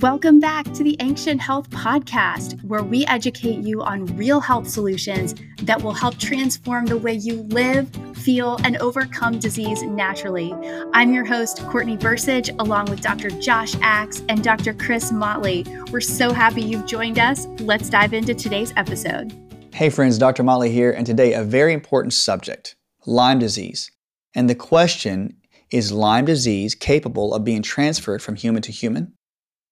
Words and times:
Welcome 0.00 0.40
back 0.40 0.64
to 0.72 0.82
the 0.82 0.96
Ancient 1.00 1.42
Health 1.42 1.68
Podcast, 1.68 2.64
where 2.64 2.82
we 2.82 3.04
educate 3.04 3.58
you 3.58 3.82
on 3.82 4.06
real 4.16 4.40
health 4.40 4.66
solutions 4.66 5.34
that 5.64 5.82
will 5.82 5.92
help 5.92 6.16
transform 6.16 6.86
the 6.86 6.96
way 6.96 7.12
you 7.12 7.42
live, 7.42 7.90
feel, 8.14 8.58
and 8.64 8.78
overcome 8.78 9.38
disease 9.38 9.82
naturally. 9.82 10.54
I'm 10.94 11.12
your 11.12 11.26
host, 11.26 11.62
Courtney 11.66 11.98
Bursage, 11.98 12.48
along 12.58 12.86
with 12.86 13.02
Dr. 13.02 13.28
Josh 13.28 13.74
Axe 13.82 14.22
and 14.30 14.42
Dr. 14.42 14.72
Chris 14.72 15.12
Motley. 15.12 15.66
We're 15.92 16.00
so 16.00 16.32
happy 16.32 16.62
you've 16.62 16.86
joined 16.86 17.18
us. 17.18 17.46
Let's 17.58 17.90
dive 17.90 18.14
into 18.14 18.32
today's 18.32 18.72
episode. 18.76 19.34
Hey, 19.74 19.90
friends, 19.90 20.16
Dr. 20.16 20.42
Motley 20.42 20.70
here, 20.70 20.92
and 20.92 21.04
today 21.04 21.34
a 21.34 21.44
very 21.44 21.74
important 21.74 22.14
subject 22.14 22.74
Lyme 23.04 23.38
disease. 23.38 23.90
And 24.34 24.48
the 24.48 24.54
question 24.54 25.36
is 25.70 25.92
Lyme 25.92 26.24
disease 26.24 26.74
capable 26.74 27.34
of 27.34 27.44
being 27.44 27.60
transferred 27.60 28.22
from 28.22 28.36
human 28.36 28.62
to 28.62 28.72
human? 28.72 29.12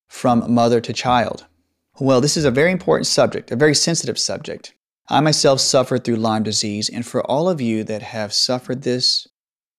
From 0.09 0.53
mother 0.53 0.81
to 0.81 0.93
child? 0.93 1.47
Well, 2.01 2.21
this 2.21 2.37
is 2.37 2.45
a 2.45 2.51
very 2.51 2.73
important 2.73 3.07
subject, 3.07 3.51
a 3.51 3.57
very 3.57 3.75
sensitive 3.75 4.19
subject. 4.19 4.75
I 5.09 5.21
myself 5.21 5.61
suffered 5.61 6.05
through 6.05 6.17
Lyme 6.17 6.43
disease, 6.43 6.89
and 6.89 7.07
for 7.07 7.23
all 7.23 7.49
of 7.49 7.61
you 7.61 7.83
that 7.85 8.03
have 8.03 8.33
suffered 8.33 8.83
this 8.83 9.27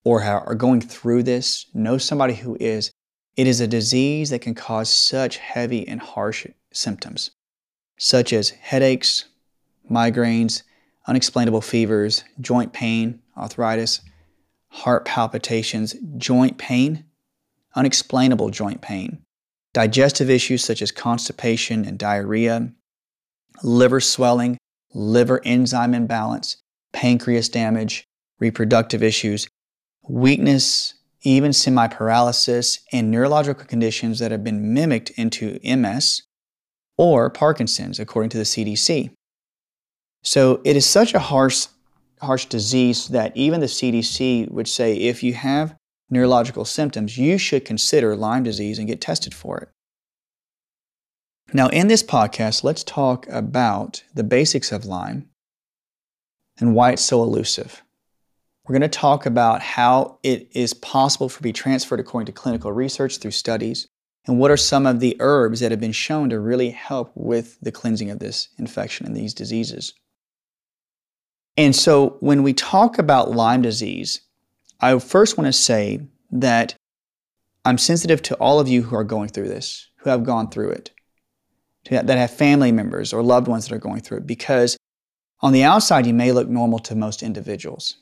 or 0.04 0.24
are 0.24 0.56
going 0.56 0.82
through 0.82 1.24
this, 1.24 1.66
know 1.74 1.98
somebody 1.98 2.34
who 2.34 2.58
is, 2.60 2.92
it 3.36 3.48
is 3.48 3.62
a 3.62 3.68
disease 3.68 4.32
that 4.32 4.42
can 4.42 4.56
cause 4.56 4.90
such 4.90 5.38
heavy 5.38 5.88
and 5.88 6.02
harsh 6.02 6.48
symptoms, 6.74 7.32
such 7.98 8.34
as 8.34 8.50
headaches, 8.50 9.26
migraines, 9.90 10.64
unexplainable 11.08 11.62
fevers, 11.62 12.24
joint 12.42 12.74
pain, 12.74 13.20
arthritis, 13.38 14.02
heart 14.70 15.06
palpitations, 15.06 15.96
joint 16.18 16.58
pain, 16.58 17.06
unexplainable 17.76 18.50
joint 18.50 18.82
pain, 18.82 19.20
digestive 19.74 20.30
issues 20.30 20.64
such 20.64 20.82
as 20.82 20.92
constipation 20.92 21.86
and 21.86 21.98
diarrhea, 21.98 22.72
liver 23.64 24.00
swelling, 24.00 24.58
liver 24.94 25.42
enzyme 25.46 25.94
imbalance, 25.94 26.58
pancreas 26.94 27.50
damage, 27.50 28.04
reproductive 28.40 29.04
issues, 29.04 29.48
weakness, 30.08 30.96
even 31.22 31.54
semi 31.54 31.88
paralysis, 31.88 32.80
and 32.92 33.12
neurological 33.12 33.66
conditions 33.66 34.20
that 34.20 34.32
have 34.32 34.44
been 34.44 34.74
mimicked 34.74 35.12
into 35.12 35.60
MS 35.64 36.22
or 36.98 37.30
Parkinson's, 37.30 38.00
according 38.00 38.30
to 38.30 38.38
the 38.38 38.44
CDC. 38.44 39.12
So 40.24 40.62
it 40.66 40.76
is 40.76 40.86
such 40.86 41.14
a 41.14 41.20
harsh, 41.20 41.68
harsh 42.22 42.46
disease 42.46 43.08
that 43.10 43.36
even 43.38 43.60
the 43.60 43.68
CDC 43.68 44.52
would 44.52 44.68
say 44.68 44.96
if 44.96 45.24
you 45.24 45.34
have 45.34 45.76
neurological 46.10 46.66
symptoms, 46.66 47.18
you 47.18 47.38
should 47.38 47.66
consider 47.66 48.16
Lyme 48.16 48.44
disease 48.44 48.80
and 48.80 48.88
get 48.88 49.02
tested 49.02 49.34
for 49.34 49.58
it. 49.60 49.70
Now, 51.54 51.68
in 51.70 51.88
this 51.88 52.04
podcast, 52.04 52.64
let's 52.64 52.84
talk 52.84 53.28
about 53.28 54.04
the 54.14 54.24
basics 54.24 54.72
of 54.72 54.86
Lyme 54.86 55.30
and 56.60 56.76
why 56.76 56.92
it's 56.92 57.04
so 57.04 57.24
elusive. 57.24 57.82
We're 58.68 58.78
going 58.78 58.90
to 58.90 59.00
talk 59.00 59.26
about 59.26 59.62
how 59.62 60.20
it 60.22 60.48
is 60.52 60.76
possible 60.76 61.28
for 61.28 61.38
to 61.38 61.44
be 61.44 61.54
transferred 61.54 62.00
according 62.00 62.28
to 62.28 62.32
clinical 62.32 62.72
research 62.72 63.18
through 63.18 63.32
studies, 63.32 63.88
and 64.28 64.38
what 64.38 64.52
are 64.52 64.58
some 64.58 64.86
of 64.86 65.00
the 65.00 65.18
herbs 65.20 65.60
that 65.60 65.72
have 65.72 65.80
been 65.80 65.92
shown 65.92 66.30
to 66.30 66.40
really 66.40 66.70
help 66.70 67.12
with 67.16 67.60
the 67.62 67.72
cleansing 67.72 68.12
of 68.12 68.20
this 68.20 68.50
infection 68.60 69.08
and 69.08 69.18
these 69.18 69.34
diseases. 69.34 69.94
And 71.58 71.76
so, 71.76 72.18
when 72.20 72.44
we 72.44 72.54
talk 72.54 73.00
about 73.00 73.32
Lyme 73.32 73.64
disease, 73.64 74.22
I 74.80 74.98
first 75.00 75.38
want 75.38 75.48
to 75.48 75.54
say 75.54 76.02
that 76.32 76.76
I'm 77.66 77.78
sensitive 77.78 78.22
to 78.24 78.36
all 78.36 78.60
of 78.60 78.68
you 78.68 78.84
who 78.84 78.96
are 78.96 79.04
going 79.04 79.30
through 79.30 79.50
this, 79.50 79.90
who 79.98 80.10
have 80.10 80.24
gone 80.24 80.50
through 80.50 80.72
it, 80.72 80.92
that 81.90 82.08
have 82.08 82.32
family 82.32 82.72
members 82.72 83.12
or 83.12 83.22
loved 83.22 83.48
ones 83.48 83.68
that 83.68 83.76
are 83.76 83.80
going 83.80 84.02
through 84.02 84.20
it, 84.20 84.28
because 84.28 84.78
on 85.42 85.54
the 85.54 85.64
outside, 85.64 86.06
you 86.06 86.14
may 86.14 86.32
look 86.32 86.48
normal 86.48 86.80
to 86.80 86.96
most 86.96 87.24
individuals. 87.24 87.98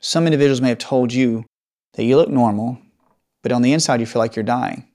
Some 0.00 0.26
individuals 0.26 0.60
may 0.60 0.68
have 0.68 0.78
told 0.78 1.12
you 1.12 1.44
that 1.94 2.04
you 2.04 2.16
look 2.16 2.28
normal, 2.28 2.78
but 3.42 3.52
on 3.52 3.62
the 3.62 3.72
inside, 3.72 4.00
you 4.00 4.06
feel 4.06 4.20
like 4.20 4.36
you're 4.36 4.44
dying. 4.44 4.86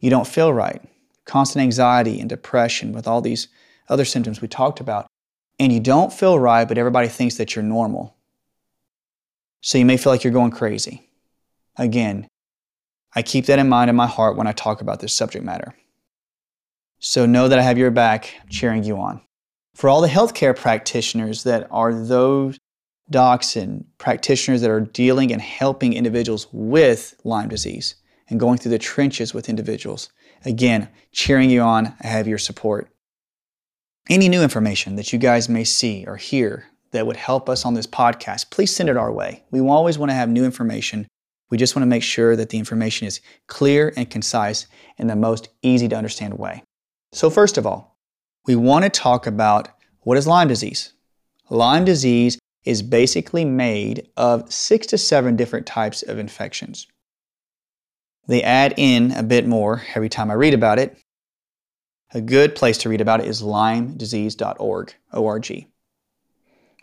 You 0.00 0.10
don't 0.10 0.26
feel 0.26 0.52
right. 0.52 0.82
Constant 1.24 1.62
anxiety 1.62 2.20
and 2.20 2.28
depression 2.28 2.92
with 2.92 3.06
all 3.06 3.20
these 3.20 3.48
other 3.88 4.04
symptoms 4.04 4.40
we 4.40 4.48
talked 4.48 4.80
about. 4.80 5.06
And 5.58 5.72
you 5.72 5.80
don't 5.80 6.12
feel 6.12 6.38
right, 6.38 6.66
but 6.66 6.78
everybody 6.78 7.08
thinks 7.08 7.36
that 7.36 7.54
you're 7.54 7.62
normal. 7.62 8.15
So 9.66 9.78
you 9.78 9.84
may 9.84 9.96
feel 9.96 10.12
like 10.12 10.22
you're 10.22 10.32
going 10.32 10.52
crazy. 10.52 11.10
Again, 11.76 12.28
I 13.16 13.22
keep 13.22 13.46
that 13.46 13.58
in 13.58 13.68
mind 13.68 13.90
in 13.90 13.96
my 13.96 14.06
heart 14.06 14.36
when 14.36 14.46
I 14.46 14.52
talk 14.52 14.80
about 14.80 15.00
this 15.00 15.12
subject 15.12 15.44
matter. 15.44 15.74
So 17.00 17.26
know 17.26 17.48
that 17.48 17.58
I 17.58 17.62
have 17.62 17.76
your 17.76 17.90
back 17.90 18.32
cheering 18.48 18.84
you 18.84 18.96
on. 18.96 19.22
For 19.74 19.90
all 19.90 20.02
the 20.02 20.06
healthcare 20.06 20.56
practitioners 20.56 21.42
that 21.42 21.66
are 21.72 21.92
those 21.92 22.58
docs 23.10 23.56
and 23.56 23.84
practitioners 23.98 24.60
that 24.60 24.70
are 24.70 24.82
dealing 24.82 25.32
and 25.32 25.42
helping 25.42 25.94
individuals 25.94 26.46
with 26.52 27.16
Lyme 27.24 27.48
disease 27.48 27.96
and 28.30 28.38
going 28.38 28.58
through 28.58 28.70
the 28.70 28.78
trenches 28.78 29.34
with 29.34 29.48
individuals, 29.48 30.10
again, 30.44 30.88
cheering 31.10 31.50
you 31.50 31.62
on, 31.62 31.92
I 32.00 32.06
have 32.06 32.28
your 32.28 32.38
support. 32.38 32.88
Any 34.08 34.28
new 34.28 34.44
information 34.44 34.94
that 34.94 35.12
you 35.12 35.18
guys 35.18 35.48
may 35.48 35.64
see 35.64 36.04
or 36.06 36.18
hear 36.18 36.66
that 36.92 37.06
would 37.06 37.16
help 37.16 37.48
us 37.48 37.64
on 37.64 37.74
this 37.74 37.86
podcast, 37.86 38.50
please 38.50 38.74
send 38.74 38.88
it 38.88 38.96
our 38.96 39.12
way. 39.12 39.44
We 39.50 39.60
always 39.60 39.98
want 39.98 40.10
to 40.10 40.14
have 40.14 40.28
new 40.28 40.44
information. 40.44 41.06
We 41.50 41.58
just 41.58 41.76
want 41.76 41.82
to 41.82 41.88
make 41.88 42.02
sure 42.02 42.36
that 42.36 42.48
the 42.48 42.58
information 42.58 43.06
is 43.06 43.20
clear 43.46 43.92
and 43.96 44.10
concise 44.10 44.66
in 44.98 45.06
the 45.06 45.16
most 45.16 45.48
easy 45.62 45.88
to 45.88 45.96
understand 45.96 46.38
way. 46.38 46.62
So, 47.12 47.30
first 47.30 47.56
of 47.56 47.66
all, 47.66 47.96
we 48.46 48.56
want 48.56 48.84
to 48.84 48.90
talk 48.90 49.26
about 49.26 49.68
what 50.00 50.18
is 50.18 50.26
Lyme 50.26 50.48
disease. 50.48 50.92
Lyme 51.50 51.84
disease 51.84 52.38
is 52.64 52.82
basically 52.82 53.44
made 53.44 54.08
of 54.16 54.52
six 54.52 54.86
to 54.88 54.98
seven 54.98 55.36
different 55.36 55.66
types 55.66 56.02
of 56.02 56.18
infections. 56.18 56.86
They 58.26 58.42
add 58.42 58.74
in 58.76 59.12
a 59.12 59.22
bit 59.22 59.46
more 59.46 59.82
every 59.94 60.08
time 60.08 60.30
I 60.30 60.34
read 60.34 60.54
about 60.54 60.78
it. 60.80 60.98
A 62.12 62.20
good 62.20 62.54
place 62.54 62.78
to 62.78 62.88
read 62.88 63.00
about 63.00 63.20
it 63.20 63.26
is 63.26 63.42
lymedisease.org, 63.42 64.94
O-R-G. 65.12 65.68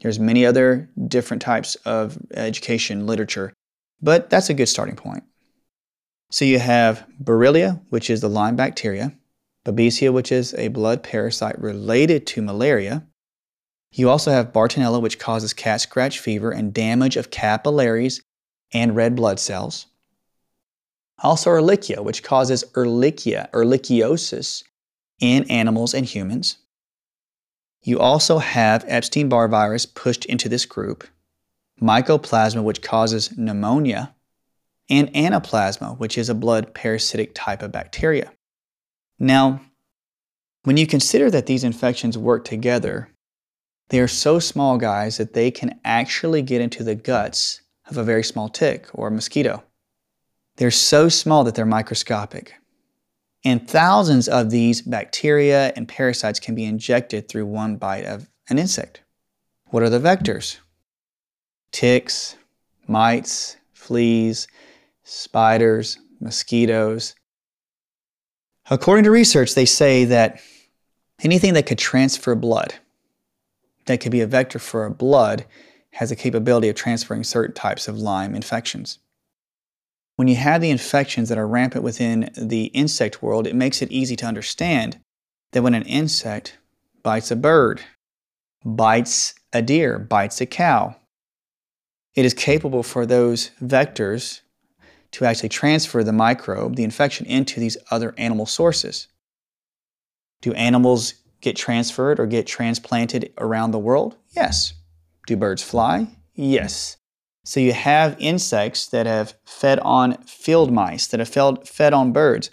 There's 0.04 0.20
many 0.20 0.46
other 0.46 0.90
different 1.08 1.42
types 1.42 1.76
of 1.86 2.18
education 2.34 3.08
literature, 3.08 3.54
but 4.02 4.30
that's 4.30 4.50
a 4.50 4.54
good 4.54 4.68
starting 4.68 4.98
point. 4.98 5.24
So 6.30 6.44
you 6.44 6.60
have 6.60 7.08
Borrelia, 7.24 7.82
which 7.90 8.10
is 8.10 8.20
the 8.20 8.28
Lyme 8.28 8.58
bacteria, 8.58 9.14
Babesia, 9.66 10.12
which 10.12 10.30
is 10.30 10.54
a 10.56 10.68
blood 10.68 11.04
parasite 11.04 11.58
related 11.58 12.28
to 12.28 12.42
malaria. 12.42 13.08
You 13.94 14.10
also 14.10 14.32
have 14.32 14.52
Bartonella, 14.52 15.02
which 15.02 15.20
causes 15.20 15.54
cat 15.54 15.80
scratch 15.80 16.20
fever 16.20 16.52
and 16.52 16.74
damage 16.74 17.16
of 17.16 17.32
capillaries 17.32 18.22
and 18.74 18.98
red 18.98 19.16
blood 19.16 19.40
cells. 19.40 19.86
Also 21.20 21.50
Ehrlichia, 21.50 22.04
which 22.04 22.24
causes 22.24 22.66
Ehrlichia, 22.74 23.50
ehrlichiosis 23.52 24.64
in 25.22 25.50
animals 25.50 25.94
and 25.94 26.06
humans. 26.06 26.58
You 27.84 28.00
also 28.00 28.38
have 28.40 28.86
Epstein 28.88 29.28
Barr 29.28 29.48
virus 29.50 29.86
pushed 29.86 30.26
into 30.26 30.48
this 30.48 30.66
group, 30.66 31.06
Mycoplasma, 31.82 32.64
which 32.64 32.82
causes 32.82 33.38
pneumonia, 33.38 34.16
and 34.90 35.14
Anaplasma, 35.14 35.98
which 36.00 36.18
is 36.18 36.30
a 36.30 36.36
blood 36.36 36.74
parasitic 36.74 37.32
type 37.34 37.62
of 37.62 37.72
bacteria. 37.72 38.32
Now, 39.20 39.62
when 40.64 40.78
you 40.78 40.88
consider 40.88 41.30
that 41.32 41.46
these 41.46 41.66
infections 41.66 42.18
work 42.18 42.46
together, 42.46 43.10
they 43.90 44.00
are 44.00 44.08
so 44.08 44.40
small, 44.40 44.78
guys, 44.78 45.18
that 45.18 45.34
they 45.34 45.52
can 45.52 45.80
actually 45.84 46.42
get 46.42 46.62
into 46.62 46.84
the 46.84 46.96
guts 46.96 47.62
of 47.90 47.98
a 47.98 48.04
very 48.04 48.24
small 48.24 48.48
tick 48.48 48.88
or 48.94 49.10
mosquito. 49.10 49.62
They're 50.56 50.72
so 50.72 51.10
small 51.10 51.44
that 51.44 51.56
they're 51.56 51.66
microscopic. 51.66 52.54
And 53.46 53.68
thousands 53.68 54.28
of 54.28 54.50
these 54.50 54.82
bacteria 54.82 55.74
and 55.76 55.88
parasites 55.88 56.40
can 56.40 56.56
be 56.56 56.66
injected 56.66 57.28
through 57.28 57.46
one 57.46 57.76
bite 57.76 58.06
of 58.06 58.30
an 58.50 58.58
insect. 58.58 59.02
What 59.68 59.84
are 59.84 59.90
the 59.90 60.00
vectors? 60.00 60.60
Ticks, 61.72 62.36
mites, 62.88 63.58
fleas, 63.74 64.48
spiders, 65.04 65.98
mosquitoes. 66.20 67.16
According 68.70 69.04
to 69.04 69.12
research, 69.12 69.56
they 69.56 69.66
say 69.66 70.06
that 70.06 70.40
anything 71.22 71.54
that 71.56 71.66
could 71.66 71.78
transfer 71.78 72.36
blood, 72.36 72.76
that 73.88 74.00
could 74.00 74.12
be 74.12 74.22
a 74.22 74.28
vector 74.28 74.60
for 74.60 74.90
blood, 74.90 75.46
has 75.92 76.12
a 76.12 76.16
capability 76.16 76.70
of 76.70 76.76
transferring 76.76 77.24
certain 77.24 77.54
types 77.54 77.88
of 77.88 77.98
Lyme 77.98 78.36
infections. 78.36 79.00
When 80.16 80.28
you 80.28 80.36
have 80.36 80.62
the 80.62 80.70
infections 80.70 81.30
that 81.30 81.38
are 81.38 81.48
rampant 81.48 81.84
within 81.84 82.30
the 82.38 82.66
insect 82.66 83.24
world, 83.24 83.48
it 83.48 83.56
makes 83.56 83.82
it 83.82 83.92
easy 83.92 84.16
to 84.18 84.26
understand 84.26 85.00
that 85.52 85.64
when 85.64 85.74
an 85.74 85.84
insect 85.84 86.58
bites 87.02 87.32
a 87.32 87.36
bird, 87.36 87.82
bites 88.64 89.34
a 89.52 89.62
deer, 89.62 89.98
bites 89.98 90.40
a 90.40 90.46
cow, 90.46 90.96
it 92.16 92.26
is 92.26 92.34
capable 92.34 92.84
for 92.84 93.06
those 93.06 93.50
vectors 93.62 94.42
to 95.12 95.26
actually 95.26 95.50
transfer 95.50 96.04
the 96.04 96.14
microbe, 96.14 96.76
the 96.76 96.84
infection, 96.84 97.26
into 97.26 97.60
these 97.60 97.78
other 97.92 98.14
animal 98.18 98.46
sources. 98.46 99.08
Do 100.42 100.54
animals 100.54 101.16
get 101.42 101.56
transferred 101.56 102.20
or 102.20 102.26
get 102.26 102.48
transplanted 102.48 103.34
around 103.38 103.72
the 103.72 103.80
world? 103.80 104.16
Yes. 104.36 104.74
Do 105.28 105.38
birds 105.38 105.64
fly? 105.64 106.08
Yes. 106.36 106.98
So 107.46 107.60
you 107.60 107.74
have 107.74 108.16
insects 108.20 108.88
that 108.88 109.06
have 109.06 109.36
fed 109.46 109.80
on 109.80 110.18
field 110.24 110.72
mice, 110.72 111.08
that 111.08 111.20
have 111.20 111.30
fed, 111.30 111.68
fed 111.68 111.94
on 111.94 112.14
birds. 112.14 112.50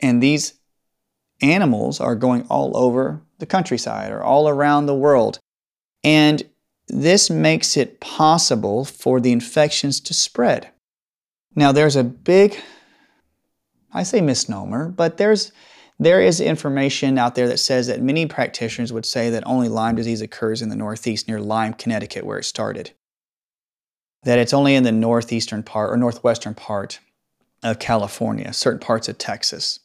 And 0.00 0.22
these 0.22 0.54
animals 1.40 2.00
are 2.00 2.16
going 2.16 2.46
all 2.48 2.76
over 2.76 3.22
the 3.38 3.46
countryside 3.46 4.10
or 4.10 4.22
all 4.22 4.48
around 4.48 4.86
the 4.86 4.94
world. 4.94 5.38
And 6.02 6.42
this 6.88 7.30
makes 7.30 7.76
it 7.76 8.00
possible 8.00 8.84
for 8.84 9.20
the 9.20 9.32
infections 9.32 10.00
to 10.00 10.14
spread. 10.14 10.70
Now, 11.54 11.70
there's 11.70 11.96
a 11.96 12.04
big, 12.04 12.58
I 13.92 14.02
say 14.02 14.20
misnomer, 14.20 14.88
but 14.88 15.16
there's 15.16 15.52
there 15.98 16.20
is 16.20 16.40
information 16.40 17.16
out 17.16 17.36
there 17.36 17.46
that 17.46 17.58
says 17.58 17.86
that 17.86 18.02
many 18.02 18.26
practitioners 18.26 18.92
would 18.92 19.06
say 19.06 19.30
that 19.30 19.46
only 19.46 19.68
Lyme 19.68 19.94
disease 19.94 20.20
occurs 20.20 20.60
in 20.60 20.68
the 20.68 20.74
Northeast 20.74 21.28
near 21.28 21.40
Lyme, 21.40 21.74
Connecticut, 21.74 22.24
where 22.26 22.38
it 22.38 22.44
started. 22.44 22.92
That 24.24 24.38
it's 24.38 24.54
only 24.54 24.74
in 24.74 24.84
the 24.84 24.92
northeastern 24.92 25.62
part 25.62 25.90
or 25.90 25.96
northwestern 25.96 26.54
part 26.54 27.00
of 27.62 27.78
California, 27.78 28.52
certain 28.52 28.80
parts 28.80 29.08
of 29.08 29.18
Texas. 29.18 29.80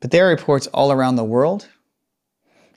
But 0.00 0.10
there 0.10 0.26
are 0.26 0.30
reports 0.30 0.66
all 0.68 0.92
around 0.92 1.16
the 1.16 1.24
world, 1.24 1.68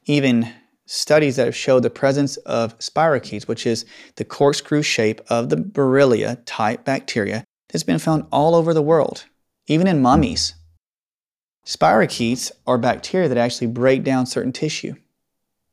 even 0.06 0.54
studies 0.86 1.36
that 1.36 1.46
have 1.46 1.56
showed 1.56 1.84
the 1.84 1.90
presence 1.90 2.38
of 2.38 2.78
spirochetes, 2.80 3.48
which 3.48 3.68
is 3.68 3.86
the 4.16 4.24
corkscrew 4.24 4.82
shape 4.82 5.20
of 5.30 5.50
the 5.50 5.58
Borrelia 5.58 6.42
type 6.46 6.86
bacteria 6.86 7.44
that's 7.68 7.84
been 7.84 8.00
found 8.00 8.26
all 8.32 8.56
over 8.56 8.74
the 8.74 8.82
world, 8.82 9.26
even 9.68 9.88
in 9.88 10.02
mummies. 10.02 10.54
Spirochetes 11.66 12.52
are 12.66 12.78
bacteria 12.78 13.28
that 13.28 13.38
actually 13.38 13.68
break 13.68 14.06
down 14.06 14.26
certain 14.26 14.54
tissue. 14.54 14.96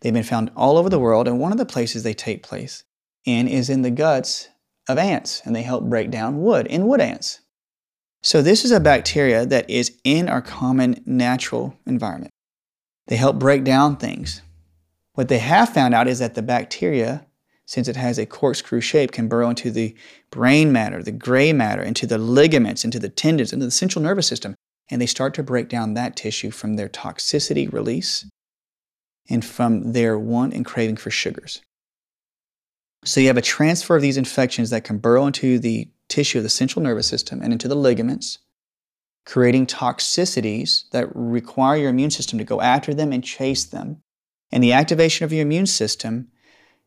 They've 0.00 0.12
been 0.12 0.24
found 0.24 0.50
all 0.56 0.76
over 0.76 0.90
the 0.90 0.98
world, 0.98 1.28
and 1.28 1.38
one 1.38 1.52
of 1.52 1.58
the 1.58 1.64
places 1.64 2.02
they 2.02 2.14
take 2.14 2.42
place 2.42 2.82
in 3.24 3.46
is 3.46 3.70
in 3.70 3.82
the 3.82 3.92
guts 3.92 4.48
of 4.88 4.98
ants, 4.98 5.42
and 5.44 5.54
they 5.54 5.62
help 5.62 5.84
break 5.84 6.10
down 6.10 6.42
wood 6.42 6.66
in 6.66 6.86
wood 6.86 7.00
ants. 7.00 7.40
So, 8.22 8.40
this 8.40 8.64
is 8.64 8.70
a 8.70 8.80
bacteria 8.80 9.44
that 9.46 9.68
is 9.68 9.98
in 10.02 10.28
our 10.28 10.40
common 10.40 11.02
natural 11.04 11.76
environment. 11.86 12.30
They 13.06 13.16
help 13.16 13.38
break 13.38 13.64
down 13.64 13.96
things. 13.96 14.40
What 15.12 15.28
they 15.28 15.38
have 15.38 15.68
found 15.68 15.94
out 15.94 16.08
is 16.08 16.18
that 16.20 16.34
the 16.34 16.42
bacteria, 16.42 17.26
since 17.66 17.86
it 17.86 17.96
has 17.96 18.18
a 18.18 18.26
corkscrew 18.26 18.80
shape, 18.80 19.12
can 19.12 19.28
burrow 19.28 19.50
into 19.50 19.70
the 19.70 19.94
brain 20.30 20.72
matter, 20.72 21.02
the 21.02 21.12
gray 21.12 21.52
matter, 21.52 21.82
into 21.82 22.06
the 22.06 22.18
ligaments, 22.18 22.84
into 22.84 22.98
the 22.98 23.08
tendons, 23.08 23.52
into 23.52 23.66
the 23.66 23.70
central 23.70 24.02
nervous 24.02 24.26
system, 24.26 24.54
and 24.90 25.00
they 25.00 25.06
start 25.06 25.34
to 25.34 25.42
break 25.42 25.68
down 25.68 25.94
that 25.94 26.16
tissue 26.16 26.50
from 26.50 26.74
their 26.74 26.88
toxicity 26.88 27.70
release 27.72 28.26
and 29.28 29.44
from 29.44 29.92
their 29.92 30.18
want 30.18 30.52
and 30.52 30.64
craving 30.64 30.96
for 30.96 31.10
sugars. 31.10 31.60
So 33.04 33.20
you 33.20 33.26
have 33.28 33.36
a 33.36 33.42
transfer 33.42 33.96
of 33.96 34.02
these 34.02 34.16
infections 34.16 34.70
that 34.70 34.84
can 34.84 34.98
burrow 34.98 35.26
into 35.26 35.58
the 35.58 35.88
tissue 36.08 36.38
of 36.38 36.44
the 36.44 36.50
central 36.50 36.82
nervous 36.82 37.06
system 37.06 37.40
and 37.42 37.52
into 37.52 37.68
the 37.68 37.74
ligaments, 37.74 38.38
creating 39.24 39.66
toxicities 39.66 40.90
that 40.90 41.08
require 41.14 41.76
your 41.76 41.90
immune 41.90 42.10
system 42.10 42.38
to 42.38 42.44
go 42.44 42.60
after 42.60 42.94
them 42.94 43.12
and 43.12 43.22
chase 43.22 43.64
them. 43.64 44.00
And 44.50 44.62
the 44.62 44.72
activation 44.72 45.24
of 45.24 45.32
your 45.32 45.42
immune 45.42 45.66
system 45.66 46.28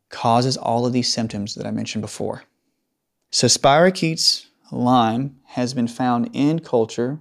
causes 0.09 0.57
all 0.57 0.85
of 0.85 0.93
these 0.93 1.11
symptoms 1.11 1.55
that 1.55 1.67
I 1.67 1.71
mentioned 1.71 2.01
before. 2.01 2.43
So 3.31 3.47
spirochetes 3.47 4.45
Lyme 4.71 5.37
has 5.45 5.73
been 5.73 5.87
found 5.87 6.29
in 6.33 6.59
culture 6.59 7.19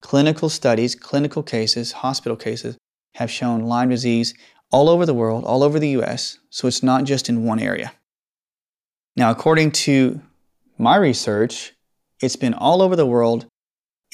Clinical 0.00 0.48
studies, 0.48 0.94
clinical 0.94 1.42
cases, 1.42 1.92
hospital 1.92 2.36
cases 2.36 2.76
have 3.16 3.30
shown 3.30 3.64
Lyme 3.64 3.90
disease 3.90 4.34
all 4.72 4.88
over 4.88 5.04
the 5.04 5.14
world, 5.14 5.44
all 5.44 5.62
over 5.62 5.78
the 5.78 5.90
US, 6.00 6.38
so 6.48 6.66
it's 6.66 6.82
not 6.82 7.04
just 7.04 7.28
in 7.28 7.44
one 7.44 7.60
area. 7.60 7.92
Now, 9.20 9.30
according 9.30 9.72
to 9.72 10.18
my 10.78 10.96
research, 10.96 11.74
it's 12.22 12.36
been 12.36 12.54
all 12.54 12.80
over 12.80 12.96
the 12.96 13.04
world, 13.04 13.44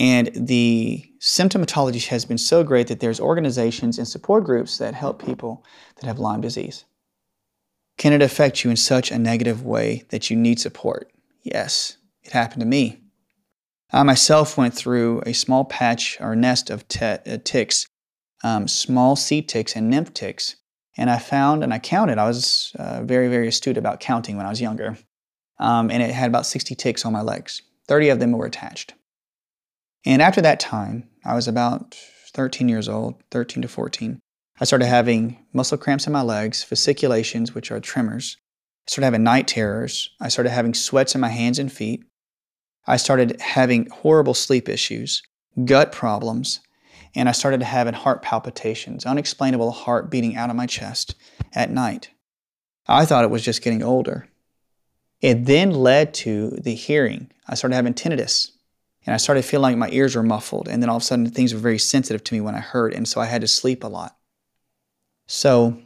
and 0.00 0.32
the 0.34 1.08
symptomatology 1.20 2.08
has 2.08 2.24
been 2.24 2.38
so 2.38 2.64
great 2.64 2.88
that 2.88 2.98
there's 2.98 3.20
organizations 3.20 3.98
and 3.98 4.08
support 4.08 4.42
groups 4.42 4.78
that 4.78 4.94
help 4.94 5.24
people 5.24 5.64
that 5.94 6.08
have 6.08 6.18
Lyme 6.18 6.40
disease. 6.40 6.86
Can 7.98 8.14
it 8.14 8.20
affect 8.20 8.64
you 8.64 8.70
in 8.70 8.76
such 8.76 9.12
a 9.12 9.18
negative 9.20 9.64
way 9.64 10.02
that 10.08 10.28
you 10.28 10.36
need 10.36 10.58
support? 10.58 11.12
Yes, 11.44 11.98
it 12.24 12.32
happened 12.32 12.62
to 12.62 12.66
me. 12.66 12.98
I 13.92 14.02
myself 14.02 14.58
went 14.58 14.74
through 14.74 15.22
a 15.24 15.34
small 15.34 15.64
patch 15.64 16.20
or 16.20 16.34
nest 16.34 16.68
of 16.68 16.84
uh, 17.00 17.18
ticks, 17.44 17.86
um, 18.42 18.66
small 18.66 19.14
sea 19.14 19.40
ticks 19.40 19.76
and 19.76 19.88
nymph 19.88 20.12
ticks, 20.14 20.56
and 20.96 21.10
I 21.10 21.18
found 21.18 21.62
and 21.62 21.72
I 21.72 21.78
counted. 21.78 22.18
I 22.18 22.26
was 22.26 22.72
uh, 22.78 23.02
very, 23.02 23.28
very 23.28 23.48
astute 23.48 23.76
about 23.76 24.00
counting 24.00 24.36
when 24.36 24.46
I 24.46 24.50
was 24.50 24.60
younger. 24.60 24.96
Um, 25.58 25.90
and 25.90 26.02
it 26.02 26.10
had 26.10 26.28
about 26.28 26.46
60 26.46 26.74
ticks 26.74 27.04
on 27.04 27.12
my 27.12 27.22
legs. 27.22 27.62
30 27.88 28.10
of 28.10 28.18
them 28.18 28.32
were 28.32 28.46
attached. 28.46 28.94
And 30.04 30.22
after 30.22 30.40
that 30.42 30.60
time, 30.60 31.08
I 31.24 31.34
was 31.34 31.48
about 31.48 31.96
13 32.34 32.68
years 32.68 32.88
old, 32.88 33.22
13 33.30 33.62
to 33.62 33.68
14. 33.68 34.20
I 34.58 34.64
started 34.64 34.86
having 34.86 35.44
muscle 35.52 35.78
cramps 35.78 36.06
in 36.06 36.12
my 36.12 36.22
legs, 36.22 36.62
fasciculations, 36.62 37.54
which 37.54 37.70
are 37.70 37.80
tremors. 37.80 38.36
I 38.86 38.90
started 38.90 39.06
having 39.06 39.24
night 39.24 39.48
terrors. 39.48 40.10
I 40.20 40.28
started 40.28 40.50
having 40.50 40.74
sweats 40.74 41.14
in 41.14 41.20
my 41.20 41.28
hands 41.28 41.58
and 41.58 41.72
feet. 41.72 42.04
I 42.86 42.96
started 42.96 43.40
having 43.40 43.88
horrible 43.90 44.34
sleep 44.34 44.68
issues, 44.68 45.22
gut 45.64 45.92
problems, 45.92 46.60
and 47.16 47.28
I 47.28 47.32
started 47.32 47.62
having 47.62 47.94
heart 47.94 48.22
palpitations, 48.22 49.04
unexplainable 49.04 49.72
heart 49.72 50.10
beating 50.10 50.36
out 50.36 50.50
of 50.50 50.56
my 50.56 50.66
chest 50.66 51.16
at 51.54 51.70
night. 51.70 52.10
I 52.86 53.04
thought 53.04 53.24
it 53.24 53.30
was 53.30 53.44
just 53.44 53.62
getting 53.62 53.82
older. 53.82 54.28
It 55.20 55.46
then 55.46 55.70
led 55.70 56.14
to 56.14 56.50
the 56.50 56.74
hearing. 56.74 57.32
I 57.48 57.54
started 57.54 57.74
having 57.74 57.94
tinnitus, 57.94 58.52
and 59.06 59.14
I 59.14 59.16
started 59.16 59.44
feeling 59.44 59.62
like 59.62 59.78
my 59.78 59.90
ears 59.90 60.14
were 60.14 60.22
muffled, 60.22 60.68
and 60.68 60.82
then 60.82 60.90
all 60.90 60.96
of 60.96 61.02
a 61.02 61.06
sudden 61.06 61.30
things 61.30 61.52
were 61.52 61.60
very 61.60 61.78
sensitive 61.78 62.22
to 62.24 62.34
me 62.34 62.40
when 62.40 62.54
I 62.54 62.60
heard, 62.60 62.92
and 62.92 63.08
so 63.08 63.20
I 63.20 63.26
had 63.26 63.40
to 63.40 63.48
sleep 63.48 63.82
a 63.82 63.88
lot. 63.88 64.16
So 65.26 65.78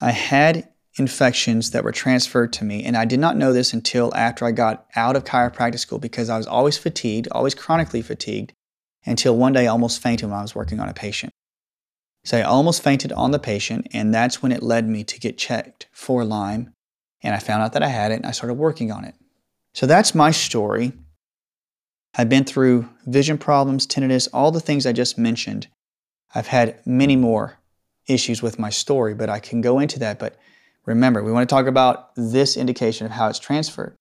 I 0.00 0.12
had 0.12 0.68
infections 0.98 1.70
that 1.72 1.84
were 1.84 1.92
transferred 1.92 2.52
to 2.54 2.64
me. 2.64 2.84
And 2.84 2.96
I 2.96 3.04
did 3.04 3.20
not 3.20 3.36
know 3.36 3.52
this 3.52 3.72
until 3.72 4.14
after 4.14 4.44
I 4.44 4.52
got 4.52 4.86
out 4.96 5.16
of 5.16 5.24
chiropractic 5.24 5.78
school 5.78 5.98
because 5.98 6.28
I 6.28 6.36
was 6.36 6.46
always 6.46 6.78
fatigued, 6.78 7.28
always 7.30 7.54
chronically 7.54 8.02
fatigued, 8.02 8.52
until 9.08 9.36
one 9.36 9.52
day 9.52 9.64
I 9.64 9.70
almost 9.70 10.02
fainted 10.02 10.28
when 10.28 10.38
I 10.38 10.42
was 10.42 10.54
working 10.54 10.80
on 10.80 10.88
a 10.88 10.94
patient. 10.94 11.32
So 12.24 12.38
I 12.38 12.42
almost 12.42 12.82
fainted 12.82 13.12
on 13.12 13.30
the 13.30 13.38
patient, 13.38 13.88
and 13.92 14.12
that's 14.12 14.42
when 14.42 14.52
it 14.52 14.62
led 14.62 14.88
me 14.88 15.04
to 15.04 15.18
get 15.18 15.38
checked 15.38 15.86
for 15.92 16.24
Lyme. 16.24 16.72
And 17.22 17.34
I 17.34 17.38
found 17.38 17.62
out 17.62 17.72
that 17.72 17.82
I 17.82 17.88
had 17.88 18.12
it, 18.12 18.16
and 18.16 18.26
I 18.26 18.32
started 18.32 18.54
working 18.54 18.92
on 18.92 19.04
it. 19.04 19.14
So 19.74 19.86
that's 19.86 20.14
my 20.14 20.30
story. 20.30 20.92
I've 22.16 22.28
been 22.28 22.44
through 22.44 22.88
vision 23.06 23.38
problems, 23.38 23.86
tinnitus, 23.86 24.28
all 24.32 24.50
the 24.50 24.60
things 24.60 24.86
I 24.86 24.92
just 24.92 25.18
mentioned. 25.18 25.68
I've 26.34 26.48
had 26.48 26.80
many 26.86 27.16
more 27.16 27.58
issues 28.06 28.42
with 28.42 28.58
my 28.58 28.70
story, 28.70 29.14
but 29.14 29.28
I 29.30 29.38
can 29.38 29.60
go 29.60 29.78
into 29.78 29.98
that. 30.00 30.18
But 30.18 30.36
Remember, 30.88 31.22
we 31.22 31.30
want 31.30 31.46
to 31.46 31.54
talk 31.54 31.66
about 31.66 32.14
this 32.16 32.56
indication 32.56 33.04
of 33.04 33.12
how 33.12 33.28
it's 33.28 33.38
transferred. 33.38 33.94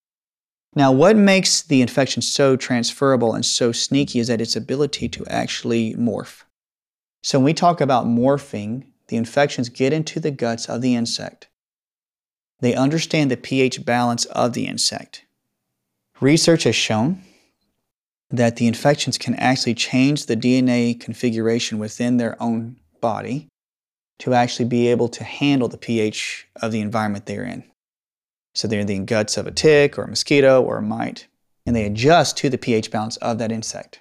Now, 0.77 0.91
what 0.91 1.15
makes 1.17 1.63
the 1.63 1.81
infection 1.81 2.21
so 2.21 2.55
transferable 2.55 3.33
and 3.33 3.43
so 3.43 3.71
sneaky 3.71 4.19
is 4.19 4.27
that 4.27 4.41
its 4.41 4.55
ability 4.55 5.09
to 5.09 5.25
actually 5.25 5.95
morph. 5.95 6.43
So, 7.23 7.39
when 7.39 7.45
we 7.45 7.55
talk 7.55 7.81
about 7.81 8.05
morphing, 8.05 8.83
the 9.07 9.17
infections 9.17 9.69
get 9.69 9.91
into 9.91 10.19
the 10.19 10.29
guts 10.29 10.69
of 10.69 10.83
the 10.83 10.93
insect. 10.93 11.47
They 12.59 12.75
understand 12.75 13.31
the 13.31 13.37
pH 13.37 13.85
balance 13.85 14.25
of 14.25 14.53
the 14.53 14.67
insect. 14.67 15.25
Research 16.21 16.65
has 16.65 16.75
shown 16.75 17.23
that 18.29 18.57
the 18.57 18.67
infections 18.67 19.17
can 19.17 19.33
actually 19.33 19.73
change 19.73 20.27
the 20.27 20.37
DNA 20.37 20.99
configuration 20.99 21.79
within 21.79 22.17
their 22.17 22.39
own 22.39 22.75
body 23.01 23.47
to 24.19 24.35
actually 24.35 24.65
be 24.65 24.89
able 24.89 25.09
to 25.09 25.23
handle 25.23 25.69
the 25.69 25.77
pH 25.79 26.47
of 26.61 26.71
the 26.71 26.81
environment 26.81 27.25
they're 27.25 27.45
in. 27.45 27.63
So 28.57 28.67
they're 28.67 28.79
in 28.79 28.87
the 28.87 28.97
guts 28.97 29.37
of 29.37 29.45
a 29.45 29.51
tick 29.51 29.99
or 29.99 30.05
a 30.05 30.07
mosquito 30.07 30.63
or 30.63 30.77
a 30.77 30.81
mite, 30.81 31.27
and 31.67 31.75
they 31.75 31.85
adjust 31.85 32.37
to 32.37 32.49
the 32.49 32.57
pH 32.57 32.89
balance 32.89 33.15
of 33.17 33.37
that 33.37 33.51
insect. 33.51 33.99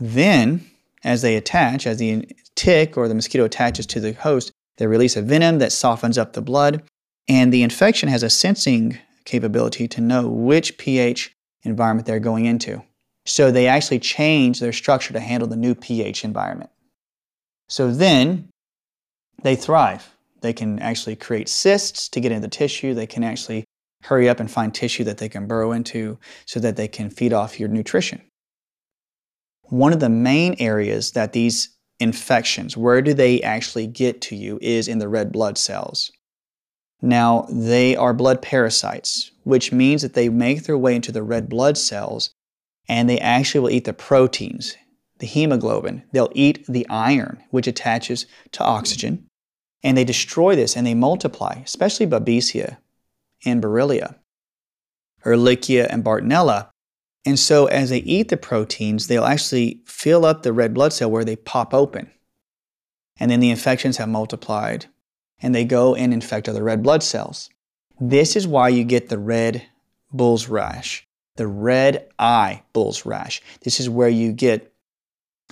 Then, 0.00 0.64
as 1.04 1.20
they 1.20 1.36
attach, 1.36 1.86
as 1.86 1.98
the 1.98 2.26
tick 2.54 2.96
or 2.96 3.06
the 3.06 3.14
mosquito 3.14 3.44
attaches 3.44 3.84
to 3.88 4.00
the 4.00 4.14
host, 4.14 4.50
they 4.78 4.86
release 4.86 5.14
a 5.14 5.20
venom 5.20 5.58
that 5.58 5.72
softens 5.72 6.16
up 6.16 6.32
the 6.32 6.40
blood, 6.40 6.82
and 7.28 7.52
the 7.52 7.62
infection 7.62 8.08
has 8.08 8.22
a 8.22 8.30
sensing 8.30 8.96
capability 9.26 9.86
to 9.88 10.00
know 10.00 10.26
which 10.26 10.78
pH 10.78 11.30
environment 11.62 12.06
they're 12.06 12.18
going 12.18 12.46
into. 12.46 12.82
So 13.26 13.50
they 13.50 13.66
actually 13.66 13.98
change 13.98 14.58
their 14.60 14.72
structure 14.72 15.12
to 15.12 15.20
handle 15.20 15.50
the 15.50 15.56
new 15.56 15.74
pH 15.74 16.24
environment. 16.24 16.70
So 17.68 17.92
then 17.92 18.48
they 19.42 19.54
thrive. 19.54 20.16
They 20.40 20.52
can 20.52 20.78
actually 20.78 21.16
create 21.16 21.48
cysts 21.48 22.08
to 22.10 22.20
get 22.20 22.32
into 22.32 22.42
the 22.42 22.48
tissue. 22.48 22.94
They 22.94 23.06
can 23.06 23.24
actually 23.24 23.64
hurry 24.04 24.28
up 24.28 24.40
and 24.40 24.50
find 24.50 24.74
tissue 24.74 25.04
that 25.04 25.18
they 25.18 25.28
can 25.28 25.46
burrow 25.46 25.72
into 25.72 26.18
so 26.46 26.60
that 26.60 26.76
they 26.76 26.88
can 26.88 27.10
feed 27.10 27.32
off 27.32 27.60
your 27.60 27.68
nutrition. 27.68 28.22
One 29.64 29.92
of 29.92 30.00
the 30.00 30.08
main 30.08 30.56
areas 30.58 31.12
that 31.12 31.32
these 31.32 31.76
infections, 31.98 32.76
where 32.76 33.02
do 33.02 33.12
they 33.14 33.42
actually 33.42 33.86
get 33.86 34.20
to 34.22 34.36
you, 34.36 34.58
is 34.62 34.88
in 34.88 34.98
the 34.98 35.08
red 35.08 35.30
blood 35.30 35.58
cells. 35.58 36.10
Now, 37.02 37.46
they 37.50 37.94
are 37.96 38.12
blood 38.12 38.42
parasites, 38.42 39.30
which 39.44 39.72
means 39.72 40.02
that 40.02 40.14
they 40.14 40.28
make 40.28 40.64
their 40.64 40.78
way 40.78 40.94
into 40.96 41.12
the 41.12 41.22
red 41.22 41.48
blood 41.48 41.78
cells 41.78 42.30
and 42.88 43.08
they 43.08 43.18
actually 43.18 43.60
will 43.60 43.70
eat 43.70 43.84
the 43.84 43.92
proteins, 43.92 44.76
the 45.18 45.26
hemoglobin. 45.26 46.02
They'll 46.12 46.32
eat 46.34 46.66
the 46.66 46.86
iron, 46.88 47.42
which 47.50 47.68
attaches 47.68 48.26
to 48.52 48.64
oxygen, 48.64 49.26
and 49.82 49.96
they 49.96 50.04
destroy 50.04 50.56
this 50.56 50.76
and 50.76 50.86
they 50.86 50.94
multiply, 50.94 51.60
especially 51.64 52.06
Babesia 52.06 52.78
and 53.44 53.62
Borrelia, 53.62 54.16
Ehrlichia 55.24 55.86
and 55.90 56.04
Bartonella. 56.04 56.68
And 57.26 57.38
so, 57.38 57.66
as 57.66 57.90
they 57.90 57.98
eat 57.98 58.28
the 58.28 58.36
proteins, 58.36 59.06
they'll 59.06 59.24
actually 59.24 59.82
fill 59.84 60.24
up 60.24 60.42
the 60.42 60.52
red 60.52 60.72
blood 60.72 60.92
cell 60.92 61.10
where 61.10 61.24
they 61.24 61.36
pop 61.36 61.74
open. 61.74 62.10
And 63.18 63.30
then 63.30 63.40
the 63.40 63.50
infections 63.50 63.98
have 63.98 64.08
multiplied 64.08 64.86
and 65.42 65.54
they 65.54 65.64
go 65.64 65.94
and 65.94 66.12
infect 66.12 66.48
other 66.48 66.64
red 66.64 66.82
blood 66.82 67.02
cells. 67.02 67.50
This 68.00 68.36
is 68.36 68.46
why 68.46 68.70
you 68.70 68.84
get 68.84 69.08
the 69.08 69.18
red 69.18 69.62
bull's 70.12 70.48
rash, 70.48 71.06
the 71.36 71.46
red 71.46 72.08
eye 72.18 72.62
bull's 72.72 73.04
rash. 73.04 73.42
This 73.62 73.80
is 73.80 73.90
where 73.90 74.08
you 74.08 74.32
get 74.32 74.69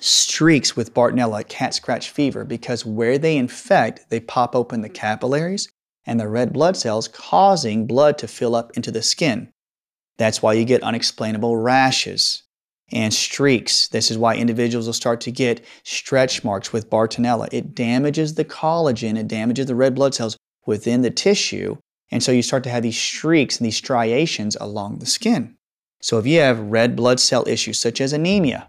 streaks 0.01 0.77
with 0.77 0.95
Bartonella, 0.95 1.47
cat 1.49 1.75
scratch 1.75 2.11
fever, 2.11 2.45
because 2.45 2.87
where 2.87 3.19
they 3.19 3.37
infect, 3.37 4.09
they 4.11 4.21
pop 4.21 4.55
open 4.55 4.81
the 4.81 4.89
capillaries 4.89 5.69
and 6.07 6.19
the 6.19 6.29
red 6.29 6.53
blood 6.53 6.77
cells, 6.77 7.09
causing 7.09 7.87
blood 7.87 8.19
to 8.19 8.29
fill 8.29 8.55
up 8.55 8.77
into 8.77 8.91
the 8.91 9.03
skin. 9.03 9.51
That's 10.17 10.43
why 10.43 10.55
you 10.55 10.65
get 10.65 10.83
unexplainable 10.83 11.57
rashes 11.57 12.43
and 12.91 13.13
streaks. 13.13 13.89
This 13.89 14.11
is 14.11 14.19
why 14.19 14.37
individuals 14.37 14.87
will 14.87 14.95
start 14.95 15.21
to 15.23 15.31
get 15.31 15.65
stretch 15.85 16.43
marks 16.43 16.73
with 16.73 16.91
Bartonella. 16.91 17.49
It 17.53 17.75
damages 17.75 18.35
the 18.35 18.45
collagen, 18.45 19.19
it 19.19 19.29
damages 19.29 19.67
the 19.67 19.75
red 19.75 19.95
blood 19.95 20.15
cells 20.15 20.37
within 20.67 21.03
the 21.03 21.11
tissue, 21.11 21.77
and 22.11 22.23
so 22.23 22.33
you 22.33 22.43
start 22.43 22.65
to 22.65 22.71
have 22.71 22.83
these 22.83 22.99
streaks 22.99 23.59
and 23.59 23.67
these 23.67 23.77
striations 23.77 24.57
along 24.61 24.99
the 24.99 25.07
skin. 25.07 25.57
So 26.01 26.19
if 26.19 26.27
you 26.27 26.41
have 26.41 26.59
red 26.59 26.97
blood 26.97 27.21
cell 27.21 27.47
issues 27.47 27.79
such 27.79 28.01
as 28.01 28.13
anemia, 28.13 28.69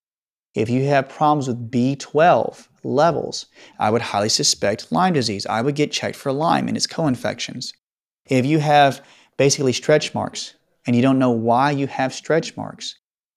if 0.56 0.70
you 0.70 0.86
have 0.86 1.10
problems 1.10 1.48
with 1.48 1.72
B12 1.72 2.68
levels, 2.84 3.46
I 3.78 3.90
would 3.90 4.02
highly 4.02 4.30
suspect 4.30 4.92
Lyme 4.92 5.14
disease. 5.14 5.46
I 5.46 5.62
would 5.62 5.76
get 5.76 5.92
checked 5.92 6.16
for 6.16 6.32
Lyme 6.32 6.68
and 6.68 6.76
its 6.76 6.88
co-infections. 6.88 7.74
If 8.26 8.46
you 8.46 8.60
have 8.60 9.06
basically 9.38 9.74
stretch 9.74 10.14
marks 10.14 10.56
and 10.86 10.96
you 10.96 11.02
don't 11.02 11.20
know 11.20 11.32
why 11.32 11.72
you 11.72 11.88
have 11.88 12.14
stretch 12.14 12.58
marks, 12.58 12.96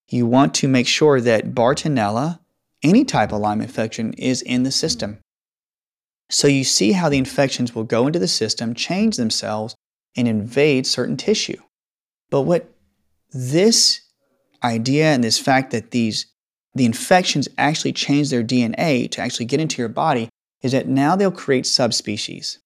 you 0.08 0.26
want 0.26 0.54
to 0.54 0.68
make 0.68 0.86
sure 0.86 1.20
that 1.20 1.54
Bartonella, 1.54 2.40
any 2.82 3.04
type 3.04 3.32
of 3.32 3.40
Lyme 3.40 3.60
infection, 3.60 4.12
is 4.14 4.42
in 4.42 4.62
the 4.62 4.70
system. 4.70 5.18
So 6.30 6.48
you 6.48 6.64
see 6.64 6.92
how 6.92 7.08
the 7.08 7.18
infections 7.18 7.74
will 7.74 7.84
go 7.84 8.06
into 8.06 8.18
the 8.18 8.28
system, 8.28 8.74
change 8.74 9.16
themselves, 9.16 9.74
and 10.16 10.26
invade 10.26 10.86
certain 10.86 11.16
tissue. 11.16 11.60
But 12.30 12.42
what 12.42 12.72
this 13.32 14.00
idea 14.64 15.06
and 15.06 15.22
this 15.22 15.38
fact 15.38 15.70
that 15.72 15.90
these 15.90 16.31
the 16.74 16.84
infections 16.84 17.48
actually 17.58 17.92
change 17.92 18.30
their 18.30 18.42
DNA 18.42 19.10
to 19.10 19.20
actually 19.20 19.46
get 19.46 19.60
into 19.60 19.80
your 19.80 19.88
body 19.88 20.28
is 20.62 20.72
that 20.72 20.88
now 20.88 21.16
they'll 21.16 21.30
create 21.30 21.66
subspecies. 21.66 22.58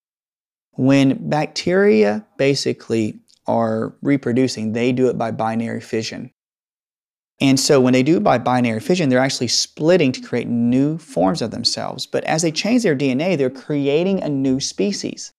When 0.72 1.28
bacteria 1.28 2.26
basically 2.36 3.20
are 3.46 3.94
reproducing, 4.02 4.72
they 4.72 4.92
do 4.92 5.08
it 5.08 5.16
by 5.16 5.30
binary 5.30 5.80
fission. 5.80 6.30
And 7.40 7.60
so 7.60 7.80
when 7.80 7.92
they 7.92 8.02
do 8.02 8.18
by 8.20 8.38
binary 8.38 8.80
fission, 8.80 9.08
they're 9.08 9.18
actually 9.18 9.48
splitting 9.48 10.12
to 10.12 10.22
create 10.22 10.48
new 10.48 10.96
forms 10.98 11.42
of 11.42 11.50
themselves. 11.50 12.06
But 12.06 12.24
as 12.24 12.42
they 12.42 12.50
change 12.50 12.82
their 12.82 12.96
DNA, 12.96 13.36
they're 13.36 13.50
creating 13.50 14.22
a 14.22 14.28
new 14.28 14.58
species. 14.60 15.32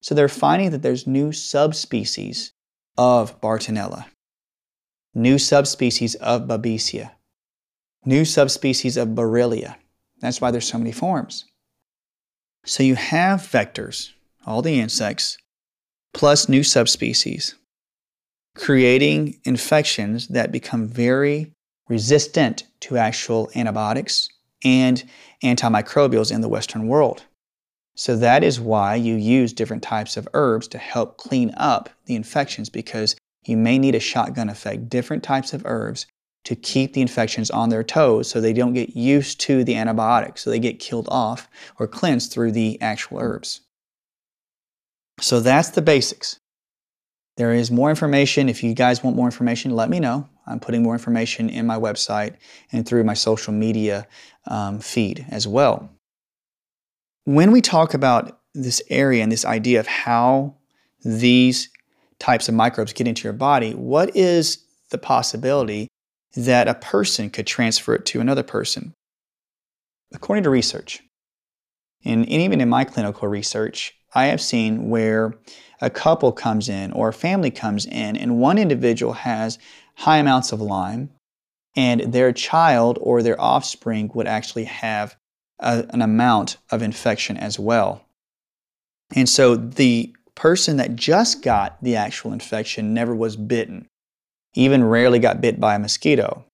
So 0.00 0.14
they're 0.14 0.28
finding 0.28 0.70
that 0.70 0.82
there's 0.82 1.06
new 1.06 1.30
subspecies 1.32 2.52
of 2.96 3.40
Bartonella, 3.40 4.06
new 5.14 5.38
subspecies 5.38 6.14
of 6.16 6.42
Babesia, 6.42 7.12
new 8.04 8.24
subspecies 8.24 8.96
of 8.96 9.08
Borrelia. 9.08 9.76
That's 10.20 10.40
why 10.40 10.50
there's 10.50 10.68
so 10.68 10.78
many 10.78 10.92
forms. 10.92 11.44
So 12.64 12.82
you 12.82 12.94
have 12.94 13.40
vectors, 13.40 14.10
all 14.46 14.62
the 14.62 14.78
insects, 14.80 15.36
plus 16.12 16.48
new 16.48 16.62
subspecies 16.62 17.56
creating 18.54 19.40
infections 19.44 20.28
that 20.28 20.52
become 20.52 20.86
very 20.86 21.52
resistant 21.88 22.64
to 22.80 22.96
actual 22.96 23.50
antibiotics 23.54 24.28
and 24.64 25.02
antimicrobials 25.42 26.32
in 26.32 26.40
the 26.40 26.48
Western 26.48 26.86
world. 26.86 27.24
So 27.94 28.16
that 28.16 28.42
is 28.42 28.60
why 28.60 28.94
you 28.94 29.14
use 29.16 29.52
different 29.52 29.82
types 29.82 30.16
of 30.16 30.28
herbs 30.34 30.68
to 30.68 30.78
help 30.78 31.18
clean 31.18 31.52
up 31.56 31.90
the 32.06 32.14
infections 32.14 32.70
because 32.70 33.16
you 33.44 33.56
may 33.56 33.78
need 33.78 33.94
a 33.94 34.00
shotgun 34.00 34.48
effect, 34.48 34.88
different 34.88 35.22
types 35.22 35.52
of 35.52 35.62
herbs 35.64 36.06
to 36.44 36.56
keep 36.56 36.92
the 36.92 37.00
infections 37.00 37.50
on 37.50 37.68
their 37.68 37.84
toes 37.84 38.28
so 38.28 38.40
they 38.40 38.52
don't 38.52 38.72
get 38.72 38.96
used 38.96 39.40
to 39.40 39.64
the 39.64 39.76
antibiotics, 39.76 40.42
so 40.42 40.50
they 40.50 40.58
get 40.58 40.80
killed 40.80 41.08
off 41.10 41.48
or 41.78 41.86
cleansed 41.86 42.32
through 42.32 42.52
the 42.52 42.80
actual 42.80 43.18
herbs. 43.20 43.60
So 45.20 45.40
that's 45.40 45.70
the 45.70 45.82
basics. 45.82 46.40
There 47.36 47.54
is 47.54 47.70
more 47.70 47.90
information. 47.90 48.48
If 48.48 48.62
you 48.62 48.74
guys 48.74 49.02
want 49.02 49.16
more 49.16 49.26
information, 49.26 49.70
let 49.70 49.88
me 49.88 50.00
know. 50.00 50.28
I'm 50.46 50.60
putting 50.60 50.82
more 50.82 50.94
information 50.94 51.48
in 51.48 51.66
my 51.66 51.78
website 51.78 52.34
and 52.72 52.86
through 52.86 53.04
my 53.04 53.14
social 53.14 53.52
media 53.52 54.06
um, 54.46 54.80
feed 54.80 55.24
as 55.30 55.46
well. 55.46 55.88
When 57.24 57.52
we 57.52 57.60
talk 57.60 57.94
about 57.94 58.40
this 58.54 58.82
area 58.90 59.22
and 59.22 59.30
this 59.30 59.44
idea 59.44 59.80
of 59.80 59.86
how 59.86 60.56
these 61.04 61.70
types 62.18 62.48
of 62.48 62.54
microbes 62.54 62.92
get 62.92 63.06
into 63.06 63.24
your 63.24 63.32
body, 63.32 63.74
what 63.74 64.14
is 64.16 64.64
the 64.90 64.98
possibility 64.98 65.88
that 66.34 66.68
a 66.68 66.74
person 66.74 67.30
could 67.30 67.46
transfer 67.46 67.94
it 67.94 68.06
to 68.06 68.20
another 68.20 68.42
person? 68.42 68.94
According 70.14 70.44
to 70.44 70.50
research, 70.50 71.02
and 72.04 72.28
even 72.28 72.60
in 72.60 72.68
my 72.68 72.84
clinical 72.84 73.28
research, 73.28 73.94
I 74.14 74.26
have 74.26 74.40
seen 74.40 74.90
where 74.90 75.34
a 75.80 75.90
couple 75.90 76.32
comes 76.32 76.68
in 76.68 76.92
or 76.92 77.08
a 77.08 77.12
family 77.12 77.50
comes 77.50 77.86
in 77.86 78.16
and 78.16 78.38
one 78.38 78.58
individual 78.58 79.12
has 79.14 79.58
high 79.96 80.18
amounts 80.18 80.52
of 80.52 80.60
Lyme 80.60 81.10
and 81.74 82.00
their 82.12 82.32
child 82.32 82.98
or 83.00 83.22
their 83.22 83.40
offspring 83.40 84.10
would 84.14 84.26
actually 84.26 84.64
have 84.64 85.16
a, 85.58 85.86
an 85.90 86.02
amount 86.02 86.58
of 86.70 86.82
infection 86.82 87.36
as 87.36 87.58
well. 87.58 88.04
And 89.14 89.28
so 89.28 89.56
the 89.56 90.14
person 90.34 90.76
that 90.78 90.96
just 90.96 91.42
got 91.42 91.82
the 91.82 91.96
actual 91.96 92.32
infection 92.32 92.94
never 92.94 93.14
was 93.14 93.36
bitten, 93.36 93.88
even 94.54 94.84
rarely 94.84 95.18
got 95.18 95.40
bit 95.40 95.58
by 95.60 95.74
a 95.74 95.78
mosquito. 95.78 96.44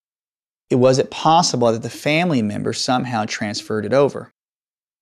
It 0.70 0.76
was 0.76 0.98
it 0.98 1.10
possible 1.10 1.72
that 1.72 1.82
the 1.82 1.90
family 1.90 2.42
member 2.42 2.72
somehow 2.72 3.24
transferred 3.26 3.86
it 3.86 3.94
over? 3.94 4.30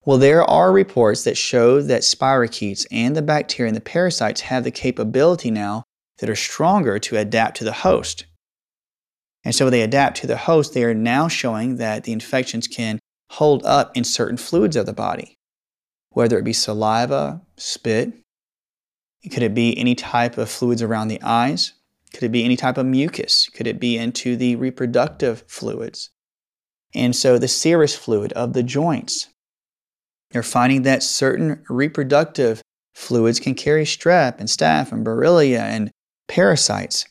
Well, 0.04 0.18
there 0.18 0.44
are 0.44 0.70
reports 0.70 1.24
that 1.24 1.36
show 1.36 1.82
that 1.82 2.02
spirochetes 2.02 2.86
and 2.92 3.16
the 3.16 3.22
bacteria 3.22 3.68
and 3.68 3.76
the 3.76 3.80
parasites 3.80 4.42
have 4.42 4.62
the 4.62 4.70
capability 4.70 5.50
now 5.50 5.82
that 6.18 6.30
are 6.30 6.36
stronger 6.36 6.98
to 7.00 7.16
adapt 7.16 7.56
to 7.56 7.64
the 7.64 7.72
host. 7.72 8.24
And 9.44 9.54
so 9.54 9.64
when 9.64 9.72
they 9.72 9.82
adapt 9.82 10.16
to 10.18 10.26
the 10.26 10.36
host, 10.36 10.74
they 10.74 10.84
are 10.84 10.94
now 10.94 11.26
showing 11.28 11.76
that 11.76 12.04
the 12.04 12.12
infections 12.12 12.68
can 12.68 13.00
hold 13.30 13.64
up 13.64 13.96
in 13.96 14.04
certain 14.04 14.36
fluids 14.36 14.76
of 14.76 14.86
the 14.86 14.92
body, 14.92 15.34
whether 16.10 16.38
it 16.38 16.44
be 16.44 16.52
saliva, 16.52 17.42
spit, 17.56 18.12
could 19.30 19.42
it 19.42 19.54
be 19.54 19.76
any 19.76 19.94
type 19.94 20.38
of 20.38 20.48
fluids 20.48 20.82
around 20.82 21.08
the 21.08 21.20
eyes? 21.22 21.72
Could 22.12 22.24
it 22.24 22.32
be 22.32 22.44
any 22.44 22.56
type 22.56 22.78
of 22.78 22.86
mucus? 22.86 23.48
Could 23.48 23.66
it 23.66 23.80
be 23.80 23.96
into 23.96 24.36
the 24.36 24.56
reproductive 24.56 25.44
fluids? 25.46 26.10
And 26.94 27.14
so 27.14 27.38
the 27.38 27.48
serous 27.48 27.94
fluid 27.94 28.32
of 28.32 28.52
the 28.52 28.62
joints, 28.62 29.28
they're 30.30 30.42
finding 30.42 30.82
that 30.82 31.02
certain 31.02 31.62
reproductive 31.68 32.62
fluids 32.94 33.38
can 33.38 33.54
carry 33.54 33.84
strep 33.84 34.38
and 34.38 34.48
staph 34.48 34.92
and 34.92 35.04
borrelia 35.04 35.60
and 35.60 35.90
parasites, 36.28 37.04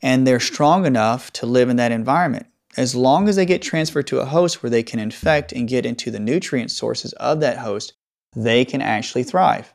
and 0.00 0.26
they're 0.26 0.40
strong 0.40 0.86
enough 0.86 1.32
to 1.34 1.46
live 1.46 1.68
in 1.68 1.76
that 1.76 1.92
environment. 1.92 2.46
As 2.76 2.94
long 2.94 3.28
as 3.28 3.36
they 3.36 3.44
get 3.44 3.60
transferred 3.60 4.06
to 4.06 4.20
a 4.20 4.24
host 4.24 4.62
where 4.62 4.70
they 4.70 4.82
can 4.82 4.98
infect 4.98 5.52
and 5.52 5.68
get 5.68 5.84
into 5.84 6.10
the 6.10 6.20
nutrient 6.20 6.70
sources 6.70 7.12
of 7.14 7.40
that 7.40 7.58
host, 7.58 7.92
they 8.34 8.64
can 8.64 8.80
actually 8.80 9.24
thrive. 9.24 9.71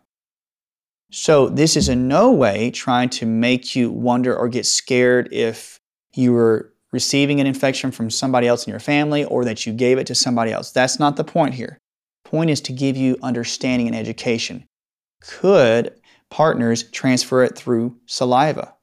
So, 1.10 1.48
this 1.48 1.78
is 1.78 1.88
in 1.88 2.08
no 2.08 2.32
way 2.32 2.70
trying 2.72 3.10
to 3.12 3.26
make 3.26 3.76
you 3.76 3.92
wonder 3.92 4.36
or 4.36 4.50
get 4.50 4.66
scared 4.66 5.30
if 5.32 5.80
you 6.14 6.34
were 6.34 6.74
receiving 6.92 7.40
an 7.40 7.48
infection 7.48 7.92
from 7.92 8.10
somebody 8.10 8.48
else 8.48 8.66
in 8.66 8.72
your 8.72 8.80
family 8.80 9.24
or 9.26 9.46
that 9.46 9.66
you 9.66 9.74
gave 9.74 9.98
it 9.98 10.08
to 10.08 10.16
somebody 10.16 10.52
else. 10.52 10.72
That's 10.72 11.00
not 11.00 11.16
the 11.16 11.24
point 11.24 11.54
here. 11.54 11.80
Point 12.26 12.50
is 12.50 12.60
to 12.62 12.74
give 12.74 12.98
you 12.98 13.18
understanding 13.24 13.88
and 13.88 13.96
education. 13.96 14.66
Could 15.22 15.94
partners 16.30 16.84
transfer 16.92 17.44
it 17.44 17.58
through 17.58 17.96
saliva? 18.06 18.74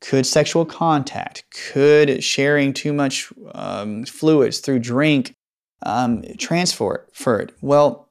Could 0.00 0.26
sexual 0.26 0.64
contact, 0.64 1.44
could 1.50 2.22
sharing 2.22 2.74
too 2.74 2.92
much 2.92 3.32
um, 3.54 4.04
fluids 4.04 4.58
through 4.60 4.80
drink 4.80 5.34
um, 5.82 6.22
transfer 6.38 7.06
it? 7.26 7.52
Well, 7.60 8.10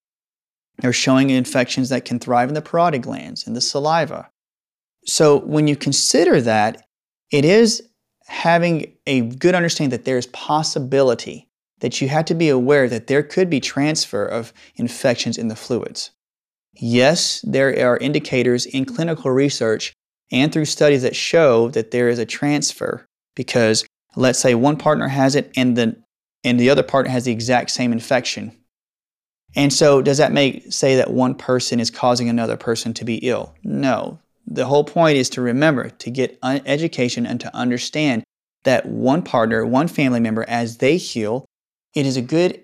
they're 0.80 0.94
showing 0.94 1.30
infections 1.30 1.90
that 1.90 2.06
can 2.06 2.20
thrive 2.20 2.50
in 2.50 2.56
the 2.56 2.62
parotid 2.62 3.02
glands 3.02 3.46
and 3.46 3.56
the 3.56 3.62
saliva. 3.62 4.30
So 5.06 5.40
when 5.40 5.68
you 5.68 5.76
consider 5.76 6.42
that, 6.42 6.86
it 7.32 7.46
is 7.46 7.88
having 8.28 8.96
a 9.06 9.22
good 9.22 9.56
understanding 9.56 9.98
that 9.98 10.06
there 10.06 10.18
is 10.18 10.28
possibility 10.28 11.50
that 11.80 12.00
you 12.00 12.08
have 12.08 12.26
to 12.26 12.34
be 12.34 12.50
aware 12.50 12.88
that 12.88 13.08
there 13.08 13.24
could 13.24 13.50
be 13.50 13.60
transfer 13.60 14.26
of 14.26 14.54
infections 14.76 15.38
in 15.38 15.50
the 15.50 15.56
fluids. 15.56 16.12
Yes, 16.76 17.42
there 17.42 17.88
are 17.88 17.98
indicators 17.98 18.66
in 18.66 18.86
clinical 18.86 19.32
research 19.32 19.94
and 20.32 20.52
through 20.52 20.66
studies 20.66 21.04
that 21.04 21.16
show 21.16 21.70
that 21.70 21.92
there 21.92 22.10
is 22.10 22.20
a 22.20 22.26
transfer 22.26 23.06
because 23.36 23.86
let's 24.16 24.40
say 24.40 24.56
one 24.56 24.78
partner 24.78 25.08
has 25.08 25.36
it 25.36 25.52
and 25.56 25.76
the 25.76 25.96
and 26.46 26.60
the 26.60 26.70
other 26.70 26.84
partner 26.84 27.12
has 27.12 27.26
the 27.26 27.32
exact 27.32 27.70
same 27.72 27.92
infection. 27.92 28.52
And 29.56 29.72
so 29.72 30.02
does 30.02 30.18
that 30.18 30.32
make 30.32 30.72
say 30.72 30.96
that 30.96 31.12
one 31.12 31.36
person 31.36 31.80
is 31.80 31.92
causing 31.92 32.30
another 32.30 32.58
person 32.58 32.94
to 32.96 33.06
be 33.06 33.16
ill? 33.18 33.54
No. 33.64 34.20
The 34.48 34.66
whole 34.66 34.84
point 34.84 35.18
is 35.18 35.30
to 35.32 35.42
remember 35.42 35.90
to 35.90 36.12
get 36.12 36.38
education 36.44 37.26
and 37.26 37.40
to 37.40 37.56
understand 37.56 38.24
that 38.64 38.86
one 38.86 39.22
partner, 39.22 39.66
one 39.66 39.88
family 39.88 40.20
member 40.20 40.46
as 40.48 40.78
they 40.78 40.98
heal, 40.98 41.46
it 41.94 42.06
is 42.06 42.18
a 42.18 42.22
good 42.22 42.62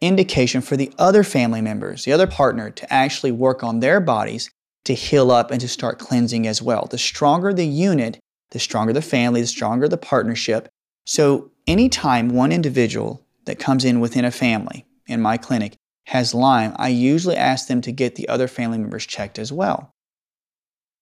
indication 0.00 0.60
for 0.60 0.76
the 0.76 0.92
other 0.98 1.24
family 1.24 1.60
members, 1.60 2.04
the 2.04 2.12
other 2.12 2.26
partner 2.26 2.70
to 2.70 2.92
actually 2.92 3.32
work 3.32 3.62
on 3.64 3.80
their 3.80 4.00
bodies 4.00 4.48
to 4.84 4.94
heal 4.94 5.30
up 5.30 5.50
and 5.50 5.60
to 5.60 5.68
start 5.68 5.98
cleansing 5.98 6.46
as 6.46 6.62
well. 6.62 6.86
The 6.90 6.98
stronger 6.98 7.52
the 7.52 7.66
unit, 7.66 8.18
the 8.52 8.58
stronger 8.58 8.92
the 8.92 9.02
family, 9.02 9.40
the 9.40 9.46
stronger 9.46 9.88
the 9.88 9.98
partnership. 9.98 10.68
So, 11.04 11.50
anytime 11.66 12.30
one 12.30 12.52
individual 12.52 13.22
that 13.44 13.58
comes 13.58 13.84
in 13.84 14.00
within 14.00 14.24
a 14.24 14.30
family 14.30 14.86
in 15.06 15.20
my 15.20 15.36
clinic 15.36 15.74
has 16.08 16.32
Lyme, 16.32 16.72
I 16.76 16.88
usually 16.88 17.36
ask 17.36 17.68
them 17.68 17.82
to 17.82 17.92
get 17.92 18.14
the 18.14 18.28
other 18.28 18.48
family 18.48 18.78
members 18.78 19.04
checked 19.04 19.38
as 19.38 19.52
well. 19.52 19.92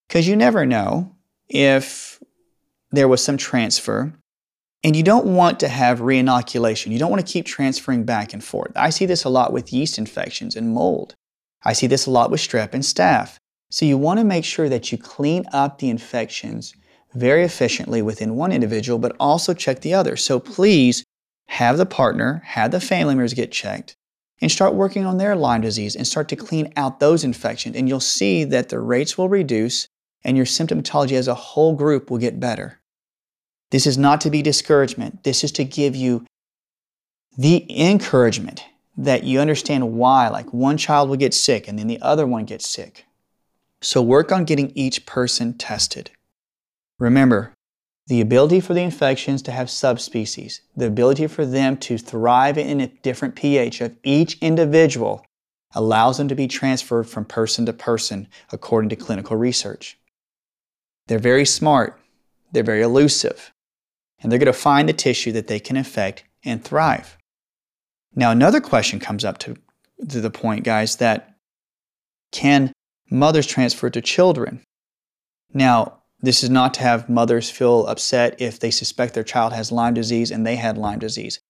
Because 0.09 0.27
you 0.27 0.35
never 0.35 0.67
know 0.67 1.15
if 1.49 2.21
there 2.91 3.07
was 3.07 3.23
some 3.23 3.37
transfer 3.37 4.13
and 4.83 4.97
you 4.97 5.05
don't 5.05 5.27
want 5.27 5.61
to 5.61 5.69
have 5.69 6.01
reinoculation. 6.01 6.91
You 6.91 6.99
don't 6.99 7.11
want 7.11 7.25
to 7.25 7.33
keep 7.33 7.47
transferring 7.47 8.03
back 8.03 8.33
and 8.33 8.43
forth. 8.43 8.73
I 8.75 8.91
see 8.91 9.07
this 9.07 9.23
a 9.23 9.29
lot 9.29 9.53
with 9.53 9.73
yeast 9.73 9.97
infections 9.97 10.57
and 10.57 10.75
mold. 10.75 11.15
I 11.65 11.73
see 11.73 11.87
this 11.87 12.07
a 12.07 12.11
lot 12.11 12.33
with 12.33 12.41
strep 12.41 12.75
and 12.75 12.83
staph. 12.83 13.37
So 13.71 13.85
you 13.85 13.97
want 13.97 14.19
to 14.19 14.25
make 14.25 14.45
sure 14.45 14.69
that 14.69 14.91
you 14.91 14.99
clean 14.99 15.45
up 15.53 15.79
the 15.79 15.89
infections 15.89 16.75
very 17.15 17.45
efficiently 17.45 18.03
within 18.03 18.35
one 18.35 18.51
individual, 18.51 18.99
but 18.99 19.15
also 19.21 19.55
check 19.55 19.83
the 19.83 19.95
other. 19.95 20.17
So 20.17 20.41
please 20.41 21.05
have 21.47 21.79
the 21.79 21.87
partner, 21.87 22.43
have 22.45 22.73
the 22.73 22.81
family 22.81 23.15
members 23.15 23.35
get 23.35 23.53
checked, 23.53 23.96
and 24.41 24.51
start 24.51 24.75
working 24.75 25.07
on 25.07 25.19
their 25.19 25.35
Lyme 25.35 25.63
disease 25.63 25.97
and 25.97 26.07
start 26.07 26.29
to 26.29 26.37
clean 26.37 26.73
out 26.77 27.01
those 27.01 27.25
infections. 27.25 27.77
And 27.77 27.89
you'll 27.89 28.01
see 28.01 28.45
that 28.45 28.69
the 28.69 28.81
rates 28.81 29.17
will 29.17 29.29
reduce 29.29 29.89
and 30.25 30.37
your 30.37 30.47
symptomatology 30.47 31.13
as 31.13 31.29
a 31.29 31.35
whole 31.35 31.75
group 31.75 32.11
will 32.11 32.19
get 32.19 32.41
better. 32.41 32.81
This 33.71 33.87
is 33.87 33.97
not 33.97 34.21
to 34.23 34.31
be 34.31 34.43
discouragement. 34.43 35.25
This 35.25 35.43
is 35.43 35.53
to 35.53 35.65
give 35.65 35.97
you 35.97 36.25
the 37.37 37.67
encouragement 37.81 38.65
that 38.97 39.25
you 39.25 39.41
understand 39.41 39.93
why, 39.93 40.29
like 40.29 40.53
one 40.53 40.77
child 40.77 41.09
will 41.09 41.17
get 41.17 41.35
sick 41.35 41.69
and 41.69 41.79
then 41.79 41.87
the 41.87 42.01
other 42.01 42.27
one 42.27 42.45
gets 42.45 42.67
sick. 42.67 43.07
So 43.83 44.01
work 44.01 44.33
on 44.33 44.45
getting 44.45 44.73
each 44.75 45.05
person 45.07 45.55
tested. 45.55 46.11
Remember, 46.99 47.53
the 48.07 48.21
ability 48.21 48.61
for 48.61 48.73
the 48.73 48.83
infections 48.83 49.43
to 49.43 49.53
have 49.53 49.69
subspecies, 49.69 50.61
the 50.77 50.87
ability 50.87 51.27
for 51.27 51.45
them 51.45 51.77
to 51.79 51.99
thrive 51.99 52.57
in 52.57 52.81
a 52.81 52.87
different 52.87 53.35
pH 53.35 53.81
of 53.81 53.97
each 54.05 54.39
individual 54.39 55.27
allows 55.75 56.17
them 56.17 56.29
to 56.29 56.35
be 56.35 56.47
transferred 56.47 57.09
from 57.09 57.25
person 57.25 57.67
to 57.67 57.73
person 57.73 58.29
according 58.53 58.89
to 58.89 58.97
clinical 58.97 59.37
research. 59.37 59.99
They're 61.09 61.19
very 61.19 61.45
smart, 61.45 62.01
they're 62.53 62.63
very 62.63 62.83
elusive, 62.83 63.53
and 64.21 64.31
they're 64.31 64.39
going 64.39 64.47
to 64.47 64.53
find 64.53 64.89
the 64.89 64.93
tissue 64.93 65.33
that 65.33 65.49
they 65.49 65.61
can 65.61 65.77
infect 65.77 66.25
and 66.45 66.63
thrive. 66.65 67.19
Now, 68.15 68.31
another 68.31 68.61
question 68.61 69.01
comes 69.01 69.25
up 69.25 69.39
to, 69.39 69.57
to 70.09 70.21
the 70.21 70.31
point, 70.31 70.65
guys, 70.65 70.97
that 70.97 71.35
can 72.33 72.73
mothers 73.11 73.47
transfer 73.47 73.91
to 73.91 74.01
children? 74.01 74.63
Now, 75.53 75.96
this 76.21 76.43
is 76.43 76.51
not 76.51 76.75
to 76.75 76.81
have 76.81 77.09
mothers 77.09 77.51
feel 77.51 77.87
upset 77.87 78.41
if 78.41 78.59
they 78.59 78.71
suspect 78.71 79.15
their 79.15 79.25
child 79.25 79.53
has 79.53 79.71
Lyme 79.71 79.95
disease 79.95 80.31
and 80.31 80.47
they 80.47 80.57
had 80.57 80.79
Lyme 80.79 80.99
disease. 80.99 81.41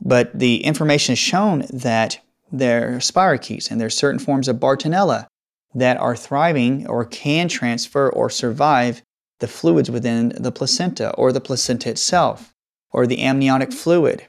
But 0.00 0.38
the 0.38 0.62
information 0.64 1.12
has 1.12 1.18
shown 1.18 1.64
that 1.72 2.20
there 2.52 2.94
are 2.94 2.98
spirochetes 2.98 3.70
and 3.70 3.80
there 3.80 3.86
are 3.86 3.90
certain 3.90 4.18
forms 4.18 4.48
of 4.48 4.56
Bartonella 4.56 5.26
that 5.74 5.96
are 5.96 6.14
thriving 6.14 6.86
or 6.86 7.04
can 7.04 7.48
transfer 7.48 8.10
or 8.10 8.30
survive 8.30 9.02
the 9.40 9.48
fluids 9.48 9.90
within 9.90 10.28
the 10.36 10.52
placenta 10.52 11.12
or 11.14 11.32
the 11.32 11.40
placenta 11.40 11.90
itself 11.90 12.54
or 12.92 13.06
the 13.06 13.22
amniotic 13.22 13.72
fluid. 13.72 14.26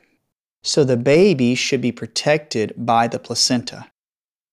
So 0.63 0.83
the 0.83 0.97
baby 0.97 1.53
should 1.53 1.81
be 1.81 1.91
protected 1.91 2.73
by 2.77 3.07
the 3.07 3.19
placenta 3.19 3.91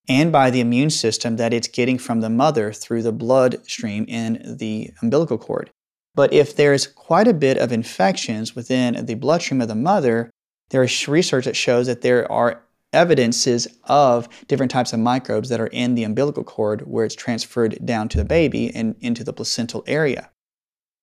and 0.09 0.33
by 0.33 0.51
the 0.51 0.61
immune 0.61 0.91
system 0.91 1.37
that 1.37 1.53
it's 1.53 1.69
getting 1.69 1.99
from 1.99 2.21
the 2.21 2.31
mother 2.31 2.73
through 2.73 3.03
the 3.03 3.13
bloodstream 3.13 4.05
in 4.09 4.57
the 4.59 4.91
umbilical 5.01 5.39
cord. 5.39 5.71
But 6.15 6.33
if 6.33 6.57
there's 6.57 6.87
quite 6.87 7.29
a 7.29 7.35
bit 7.35 7.57
of 7.57 7.73
infections 7.73 8.55
within 8.55 9.07
the 9.07 9.15
bloodstream 9.15 9.61
of 9.61 9.69
the 9.69 9.75
mother, 9.75 10.31
there 10.71 10.83
is 10.83 11.09
research 11.09 11.45
that 11.45 11.57
shows 11.57 11.87
that 11.87 12.03
there 12.03 12.31
are 12.31 12.63
evidences 12.93 13.67
of 13.85 14.29
different 14.49 14.71
types 14.71 14.93
of 14.93 15.01
microbes 15.01 15.49
that 15.49 15.61
are 15.61 15.69
in 15.69 15.95
the 15.95 16.05
umbilical 16.05 16.45
cord 16.45 16.83
where 16.83 17.07
it's 17.07 17.15
transferred 17.15 17.79
down 17.85 18.09
to 18.09 18.19
the 18.19 18.25
baby 18.25 18.71
and 18.75 18.95
into 19.01 19.25
the 19.25 19.33
placental 19.33 19.83
area. 19.87 20.31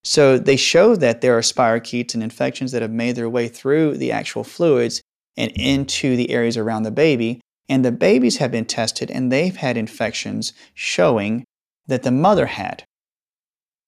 So 0.04 0.38
they 0.38 0.56
show 0.56 0.96
that 0.96 1.22
there 1.22 1.38
are 1.38 1.42
spirochetes 1.42 2.14
and 2.14 2.24
infections 2.24 2.72
that 2.72 2.82
have 2.82 2.92
made 2.92 3.16
their 3.16 3.30
way 3.30 3.48
through 3.48 3.98
the 3.98 4.12
actual 4.12 4.44
fluids 4.44 5.02
and 5.36 5.52
into 5.54 6.16
the 6.16 6.30
areas 6.30 6.58
around 6.58 6.84
the 6.84 6.92
baby. 6.92 7.42
And 7.70 7.86
the 7.86 7.92
babies 7.92 8.38
have 8.38 8.52
been 8.52 8.66
tested 8.66 9.12
and 9.12 9.32
they've 9.32 9.56
had 9.56 9.78
infections 9.78 10.54
showing 10.74 11.46
that 11.88 12.04
the 12.04 12.12
mother 12.12 12.48
had. 12.48 12.84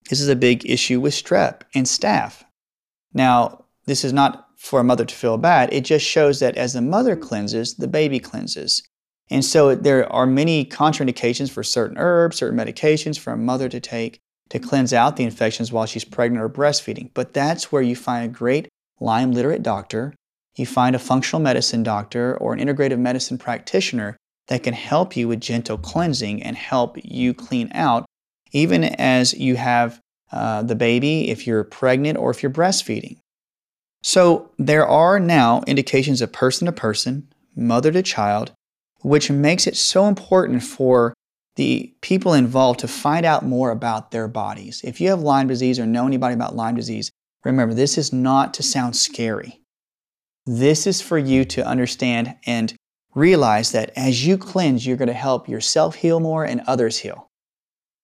This 0.09 0.21
is 0.21 0.29
a 0.29 0.35
big 0.35 0.69
issue 0.69 0.99
with 0.99 1.13
strep 1.13 1.61
and 1.73 1.85
staph. 1.85 2.43
Now, 3.13 3.65
this 3.85 4.03
is 4.03 4.13
not 4.13 4.47
for 4.57 4.79
a 4.79 4.83
mother 4.83 5.05
to 5.05 5.15
feel 5.15 5.37
bad. 5.37 5.73
It 5.73 5.81
just 5.83 6.05
shows 6.05 6.39
that 6.39 6.55
as 6.55 6.73
the 6.73 6.81
mother 6.81 7.15
cleanses, 7.15 7.75
the 7.75 7.87
baby 7.87 8.19
cleanses. 8.19 8.83
And 9.31 9.43
so 9.43 9.73
there 9.75 10.11
are 10.11 10.27
many 10.27 10.65
contraindications 10.65 11.49
for 11.49 11.63
certain 11.63 11.97
herbs, 11.97 12.37
certain 12.37 12.59
medications 12.59 13.17
for 13.17 13.33
a 13.33 13.37
mother 13.37 13.69
to 13.69 13.79
take 13.79 14.19
to 14.49 14.59
cleanse 14.59 14.91
out 14.91 15.15
the 15.15 15.23
infections 15.23 15.71
while 15.71 15.85
she's 15.85 16.03
pregnant 16.03 16.43
or 16.43 16.49
breastfeeding. 16.49 17.09
But 17.13 17.33
that's 17.33 17.71
where 17.71 17.81
you 17.81 17.95
find 17.95 18.25
a 18.25 18.33
great 18.33 18.67
Lyme 18.99 19.31
literate 19.31 19.63
doctor, 19.63 20.13
you 20.55 20.65
find 20.65 20.95
a 20.95 20.99
functional 20.99 21.41
medicine 21.41 21.83
doctor 21.83 22.37
or 22.37 22.53
an 22.53 22.59
integrative 22.59 22.99
medicine 22.99 23.37
practitioner 23.37 24.17
that 24.47 24.63
can 24.63 24.73
help 24.73 25.15
you 25.15 25.27
with 25.27 25.39
gentle 25.39 25.77
cleansing 25.77 26.43
and 26.43 26.57
help 26.57 26.97
you 27.03 27.33
clean 27.33 27.71
out, 27.73 28.05
even 28.51 28.83
as 28.83 29.33
you 29.33 29.55
have 29.55 29.99
uh, 30.31 30.61
the 30.63 30.75
baby, 30.75 31.29
if 31.29 31.47
you're 31.47 31.63
pregnant 31.63 32.17
or 32.17 32.31
if 32.31 32.41
you're 32.41 32.51
breastfeeding. 32.51 33.17
So 34.03 34.51
there 34.57 34.87
are 34.87 35.19
now 35.19 35.63
indications 35.67 36.21
of 36.21 36.31
person 36.31 36.65
to 36.65 36.71
person, 36.71 37.31
mother 37.55 37.91
to 37.91 38.01
child, 38.01 38.51
which 39.01 39.29
makes 39.29 39.67
it 39.67 39.77
so 39.77 40.05
important 40.05 40.63
for 40.63 41.13
the 41.55 41.93
people 42.01 42.33
involved 42.33 42.79
to 42.79 42.87
find 42.87 43.25
out 43.25 43.45
more 43.45 43.71
about 43.71 44.11
their 44.11 44.27
bodies. 44.27 44.81
If 44.83 45.01
you 45.01 45.09
have 45.09 45.21
Lyme 45.21 45.47
disease 45.47 45.79
or 45.79 45.85
know 45.85 46.07
anybody 46.07 46.33
about 46.33 46.55
Lyme 46.55 46.75
disease, 46.75 47.11
remember 47.43 47.73
this 47.73 47.97
is 47.97 48.13
not 48.13 48.53
to 48.55 48.63
sound 48.63 48.95
scary. 48.95 49.60
This 50.45 50.87
is 50.87 51.01
for 51.01 51.17
you 51.17 51.45
to 51.45 51.65
understand 51.65 52.35
and 52.45 52.73
realize 53.13 53.71
that 53.71 53.91
as 53.95 54.25
you 54.25 54.37
cleanse, 54.37 54.85
you're 54.85 54.97
going 54.97 55.07
to 55.07 55.13
help 55.13 55.47
yourself 55.47 55.95
heal 55.95 56.19
more 56.19 56.43
and 56.43 56.61
others 56.67 56.97
heal. 56.97 57.27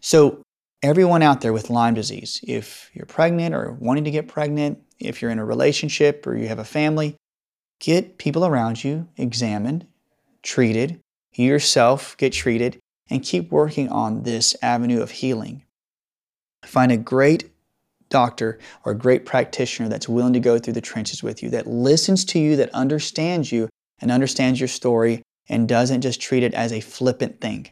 So, 0.02 0.42
everyone 0.84 1.24
out 1.24 1.42
there 1.42 1.54
with 1.54 1.70
Lyme 1.70 1.96
disease, 1.96 2.40
if 2.44 2.92
you're 2.94 3.08
pregnant 3.08 3.56
or 3.56 3.72
wanting 3.80 4.04
to 4.04 4.12
get 4.12 4.28
pregnant, 4.28 4.80
if 5.00 5.22
you're 5.22 5.32
in 5.32 5.40
a 5.40 5.46
relationship 5.46 6.28
or 6.28 6.36
you 6.36 6.48
have 6.48 6.60
a 6.60 6.64
family, 6.64 7.16
get 7.80 8.18
people 8.18 8.46
around 8.46 8.84
you 8.84 9.08
examined, 9.18 9.88
treated, 10.44 11.00
you 11.34 11.46
yourself 11.46 12.16
get 12.18 12.34
treated, 12.34 12.80
and 13.10 13.24
keep 13.24 13.52
working 13.52 13.90
on 13.90 14.24
this 14.24 14.56
avenue 14.62 15.02
of 15.02 15.12
healing. 15.12 15.64
Find 16.66 16.92
a 16.92 16.98
great 16.98 17.50
doctor 18.10 18.60
or 18.84 18.92
a 18.92 18.98
great 18.98 19.26
practitioner 19.26 19.90
that's 19.90 20.10
willing 20.10 20.34
to 20.34 20.40
go 20.40 20.58
through 20.60 20.74
the 20.74 20.82
trenches 20.82 21.24
with 21.24 21.44
you, 21.44 21.50
that 21.50 21.68
listens 21.68 22.26
to 22.26 22.40
you, 22.40 22.56
that 22.56 22.74
understands 22.74 23.52
you 23.52 23.70
and 24.00 24.12
understands 24.12 24.60
your 24.60 24.68
story 24.68 25.22
and 25.50 25.68
doesn't 25.68 26.02
just 26.02 26.22
treat 26.22 26.44
it 26.44 26.54
as 26.54 26.72
a 26.72 26.82
flippant 26.82 27.42
thing. 27.42 27.70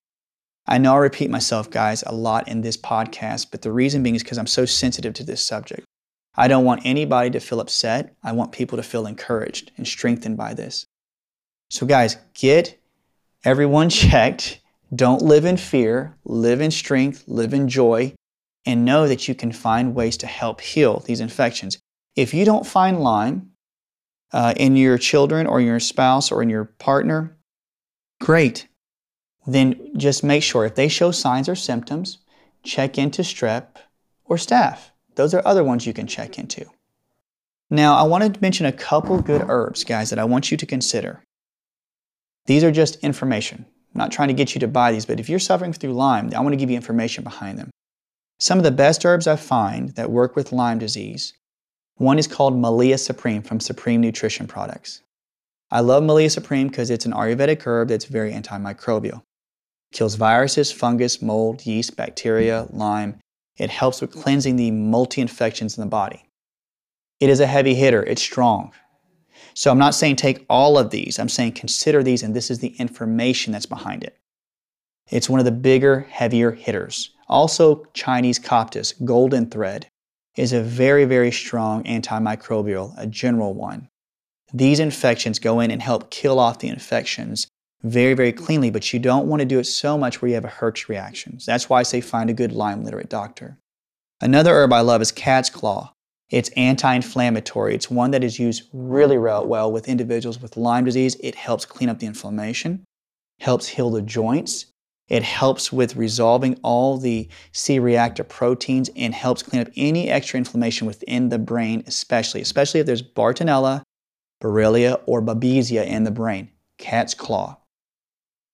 I 0.68 0.78
know 0.80 0.96
I 0.96 0.98
repeat 0.98 1.30
myself, 1.30 1.70
guys, 1.70 2.04
a 2.08 2.14
lot 2.14 2.48
in 2.48 2.62
this 2.62 2.78
podcast, 2.78 3.52
but 3.52 3.62
the 3.62 3.72
reason 3.72 4.02
being 4.02 4.16
is 4.16 4.24
because 4.24 4.40
I'm 4.40 4.48
so 4.48 4.66
sensitive 4.66 5.14
to 5.16 5.24
this 5.24 5.46
subject. 5.46 5.86
I 6.36 6.48
don't 6.48 6.66
want 6.66 6.82
anybody 6.86 7.30
to 7.32 7.40
feel 7.40 7.60
upset. 7.60 8.16
I 8.24 8.32
want 8.32 8.52
people 8.52 8.78
to 8.78 8.84
feel 8.84 9.06
encouraged 9.06 9.72
and 9.78 9.88
strengthened 9.88 10.38
by 10.38 10.54
this. 10.54 10.86
So, 11.70 11.86
guys, 11.86 12.18
get 12.34 12.80
everyone 13.44 13.90
checked. 13.92 14.60
Don't 14.94 15.22
live 15.22 15.46
in 15.46 15.58
fear, 15.58 16.16
live 16.26 16.62
in 16.62 16.72
strength, 16.72 17.24
live 17.28 17.54
in 17.54 17.68
joy, 17.68 18.14
and 18.66 18.86
know 18.86 19.08
that 19.08 19.28
you 19.28 19.36
can 19.36 19.52
find 19.52 19.96
ways 19.96 20.18
to 20.18 20.28
help 20.28 20.62
heal 20.62 21.00
these 21.06 21.20
infections. 21.20 21.78
If 22.16 22.34
you 22.34 22.46
don't 22.46 22.66
find 22.66 23.00
Lyme 23.00 23.52
uh, 24.32 24.54
in 24.58 24.76
your 24.76 24.98
children 24.98 25.48
or 25.48 25.62
your 25.62 25.80
spouse 25.80 26.32
or 26.32 26.42
in 26.42 26.50
your 26.50 26.66
partner, 26.66 27.38
great. 28.22 28.68
Then 29.46 29.92
just 29.98 30.24
make 30.24 30.42
sure 30.42 30.66
if 30.66 30.76
they 30.76 30.88
show 30.88 31.12
signs 31.12 31.48
or 31.48 31.56
symptoms, 31.56 32.20
check 32.64 32.98
into 32.98 33.22
strep 33.22 33.68
or 34.24 34.38
staph. 34.38 34.80
Those 35.16 35.34
are 35.34 35.42
other 35.46 35.64
ones 35.64 35.86
you 35.86 35.94
can 35.94 36.08
check 36.08 36.40
into. 36.40 36.66
Now, 37.70 37.96
I 37.96 38.04
wanted 38.04 38.36
to 38.36 38.42
mention 38.42 38.66
a 38.66 38.72
couple 38.72 39.22
good 39.22 39.44
herbs, 39.48 39.84
guys, 39.84 40.10
that 40.10 40.20
I 40.20 40.26
want 40.26 40.52
you 40.52 40.58
to 40.58 40.66
consider. 40.66 41.24
These 42.46 42.64
are 42.64 42.72
just 42.72 42.98
information. 42.98 43.66
I'm 43.68 44.00
not 44.00 44.12
trying 44.12 44.28
to 44.28 44.34
get 44.34 44.54
you 44.54 44.60
to 44.60 44.68
buy 44.68 44.92
these, 44.92 45.06
but 45.06 45.20
if 45.20 45.30
you're 45.30 45.40
suffering 45.40 45.74
through 45.74 45.94
Lyme, 45.94 46.32
I 46.36 46.42
want 46.42 46.54
to 46.54 46.58
give 46.58 46.70
you 46.70 46.76
information 46.76 47.24
behind 47.24 47.58
them. 47.58 47.72
Some 48.38 48.58
of 48.58 48.66
the 48.66 48.72
best 48.72 49.06
herbs 49.06 49.28
I 49.28 49.38
find 49.38 49.90
that 49.96 50.12
work 50.12 50.36
with 50.36 50.52
Lyme 50.52 50.78
disease, 50.78 51.34
one 51.96 52.20
is 52.20 52.28
called 52.28 52.58
Melia 52.58 52.98
Supreme 52.98 53.42
from 53.42 53.62
Supreme 53.62 54.02
Nutrition 54.02 54.46
Products. 54.46 55.02
I 55.72 55.80
love 55.80 56.04
Melia 56.04 56.30
Supreme 56.30 56.68
because 56.68 56.90
it's 56.90 57.06
an 57.06 57.14
Ayurvedic 57.14 57.66
herb 57.66 57.88
that's 57.88 58.06
very 58.06 58.34
antimicrobial. 58.34 59.22
Kills 59.94 60.16
viruses, 60.16 60.70
fungus, 60.74 61.22
mold, 61.22 61.66
yeast, 61.66 61.96
bacteria, 61.96 62.68
Lyme. 62.72 63.20
It 63.58 63.70
helps 63.70 64.02
with 64.02 64.12
cleansing 64.12 64.58
the 64.58 64.72
multi 64.72 65.22
infections 65.22 65.78
in 65.78 65.82
the 65.82 65.90
body. 65.90 66.26
It 67.22 67.30
is 67.30 67.40
a 67.40 67.48
heavy 67.48 67.74
hitter, 67.74 68.04
it's 68.04 68.22
strong. 68.22 68.74
So 69.54 69.72
I'm 69.72 69.78
not 69.78 69.96
saying 69.96 70.18
take 70.18 70.46
all 70.50 70.78
of 70.78 70.90
these, 70.90 71.18
I'm 71.18 71.30
saying 71.30 71.54
consider 71.54 72.04
these, 72.04 72.22
and 72.22 72.36
this 72.36 72.52
is 72.52 72.60
the 72.60 72.76
information 72.76 73.54
that's 73.54 73.66
behind 73.66 74.04
it. 74.04 74.18
It's 75.10 75.30
one 75.30 75.40
of 75.40 75.46
the 75.46 75.52
bigger, 75.54 76.02
heavier 76.10 76.52
hitters. 76.52 77.12
Also, 77.28 77.86
Chinese 77.94 78.40
Coptis, 78.40 78.94
golden 79.04 79.50
thread, 79.50 79.88
is 80.36 80.54
a 80.54 80.62
very, 80.62 81.06
very 81.06 81.32
strong 81.32 81.84
antimicrobial, 81.84 82.94
a 82.98 83.08
general 83.08 83.54
one. 83.54 83.88
These 84.54 84.80
infections 84.80 85.40
go 85.40 85.60
in 85.60 85.72
and 85.72 85.82
help 85.82 86.12
kill 86.12 86.40
off 86.40 86.60
the 86.60 86.68
infections 86.68 87.48
very, 87.84 88.14
very 88.14 88.32
cleanly, 88.32 88.70
but 88.70 88.94
you 88.94 89.00
don't 89.00 89.28
want 89.28 89.42
to 89.42 89.46
do 89.46 89.60
it 89.60 89.66
so 89.66 89.98
much 89.98 90.22
where 90.22 90.30
you 90.30 90.36
have 90.36 90.46
a 90.46 90.50
Herx 90.50 90.88
reaction. 90.88 91.38
That's 91.46 91.70
why 91.70 91.80
I 91.80 91.84
say 91.84 92.02
find 92.02 92.30
a 92.30 92.34
good 92.34 92.52
Lyme 92.52 92.84
literate 92.84 93.10
doctor. 93.10 93.58
Another 94.22 94.54
herb 94.54 94.72
I 94.72 94.82
love 94.82 95.02
is 95.02 95.12
cat's 95.12 95.50
claw. 95.50 95.92
It's 96.30 96.50
anti 96.50 96.96
inflammatory. 96.96 97.76
It's 97.76 97.92
one 97.92 98.12
that 98.12 98.24
is 98.24 98.40
used 98.40 98.64
really 98.74 99.18
well 99.18 99.72
with 99.72 99.88
individuals 99.88 100.42
with 100.42 100.58
Lyme 100.58 100.86
disease. 100.86 101.16
It 101.20 101.36
helps 101.36 101.66
clean 101.66 101.90
up 101.90 102.00
the 102.00 102.08
inflammation, 102.08 102.86
helps 103.40 103.68
heal 103.68 103.92
the 103.92 104.02
joints. 104.02 104.68
It 105.08 105.24
helps 105.24 105.72
with 105.72 105.96
resolving 105.96 106.60
all 106.64 106.98
the 106.98 107.30
C 107.52 107.78
reactive 107.78 108.28
proteins 108.28 108.90
and 108.96 109.14
helps 109.14 109.44
clean 109.44 109.62
up 109.62 109.68
any 109.76 110.10
extra 110.10 110.38
inflammation 110.38 110.88
within 110.88 111.30
the 111.30 111.38
brain, 111.38 111.84
especially, 111.86 112.42
especially 112.42 112.80
if 112.80 112.88
there's 112.88 113.04
Bartonella, 113.04 113.84
Borrelia, 114.42 115.02
or 115.06 115.22
Babesia 115.22 115.86
in 115.86 116.04
the 116.06 116.12
brain. 116.12 116.50
Cat's 116.78 117.14
claw. 117.14 117.58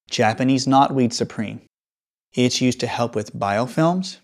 Japanese 0.10 0.68
knotweed 0.68 1.14
supreme. 1.14 1.62
It's 2.34 2.62
used 2.62 2.82
to 2.82 2.88
help 2.88 3.16
with 3.16 3.34
biofilms. 3.34 4.18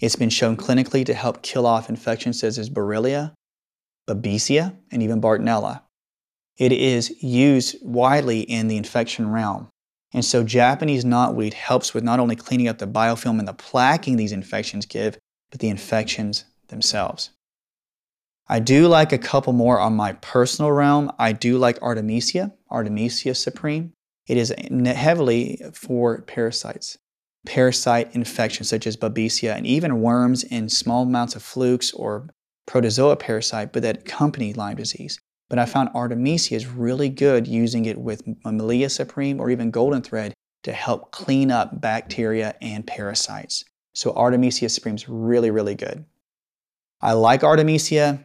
It's 0.00 0.16
been 0.16 0.30
shown 0.30 0.56
clinically 0.56 1.06
to 1.06 1.14
help 1.14 1.42
kill 1.42 1.66
off 1.66 1.88
infections 1.88 2.40
such 2.40 2.58
as 2.58 2.70
Borrelia, 2.70 3.34
Babesia, 4.08 4.76
and 4.90 5.02
even 5.02 5.20
Bartonella. 5.20 5.82
It 6.56 6.72
is 6.72 7.22
used 7.22 7.76
widely 7.82 8.40
in 8.40 8.66
the 8.66 8.76
infection 8.76 9.30
realm. 9.30 9.68
And 10.12 10.24
so 10.24 10.42
Japanese 10.42 11.04
knotweed 11.04 11.52
helps 11.52 11.92
with 11.92 12.02
not 12.02 12.20
only 12.20 12.36
cleaning 12.36 12.68
up 12.68 12.78
the 12.78 12.86
biofilm 12.86 13.38
and 13.38 13.46
the 13.46 13.54
plaquing 13.54 14.16
these 14.16 14.32
infections 14.32 14.86
give, 14.86 15.18
but 15.50 15.60
the 15.60 15.68
infections 15.68 16.44
themselves. 16.68 17.30
I 18.48 18.60
do 18.60 18.88
like 18.88 19.12
a 19.12 19.18
couple 19.18 19.52
more 19.52 19.78
on 19.78 19.94
my 19.94 20.14
personal 20.14 20.72
realm. 20.72 21.12
I 21.18 21.32
do 21.32 21.58
like 21.58 21.80
Artemisia, 21.82 22.54
Artemisia 22.70 23.34
supreme. 23.34 23.92
It 24.26 24.38
is 24.38 24.54
heavily 24.86 25.60
for 25.74 26.22
parasites, 26.22 26.96
parasite 27.44 28.14
infections 28.14 28.68
such 28.68 28.86
as 28.86 28.96
Babesia, 28.96 29.54
and 29.54 29.66
even 29.66 30.00
worms 30.00 30.44
in 30.44 30.70
small 30.70 31.02
amounts 31.02 31.36
of 31.36 31.42
flukes 31.42 31.92
or 31.92 32.30
protozoa 32.66 33.16
parasite, 33.16 33.72
but 33.72 33.82
that 33.82 33.98
accompany 33.98 34.54
Lyme 34.54 34.76
disease. 34.76 35.18
But 35.48 35.58
I 35.58 35.66
found 35.66 35.90
Artemisia 35.94 36.54
is 36.54 36.66
really 36.66 37.08
good 37.08 37.46
using 37.46 37.86
it 37.86 37.98
with 37.98 38.22
Melia 38.44 38.90
supreme 38.90 39.40
or 39.40 39.50
even 39.50 39.70
golden 39.70 40.02
thread 40.02 40.34
to 40.64 40.72
help 40.72 41.10
clean 41.10 41.50
up 41.50 41.80
bacteria 41.80 42.54
and 42.60 42.86
parasites. 42.86 43.64
So 43.94 44.12
Artemisia 44.12 44.68
supreme 44.68 44.96
is 44.96 45.08
really, 45.08 45.50
really 45.50 45.74
good. 45.74 46.04
I 47.00 47.12
like 47.12 47.42
Artemisia. 47.42 48.22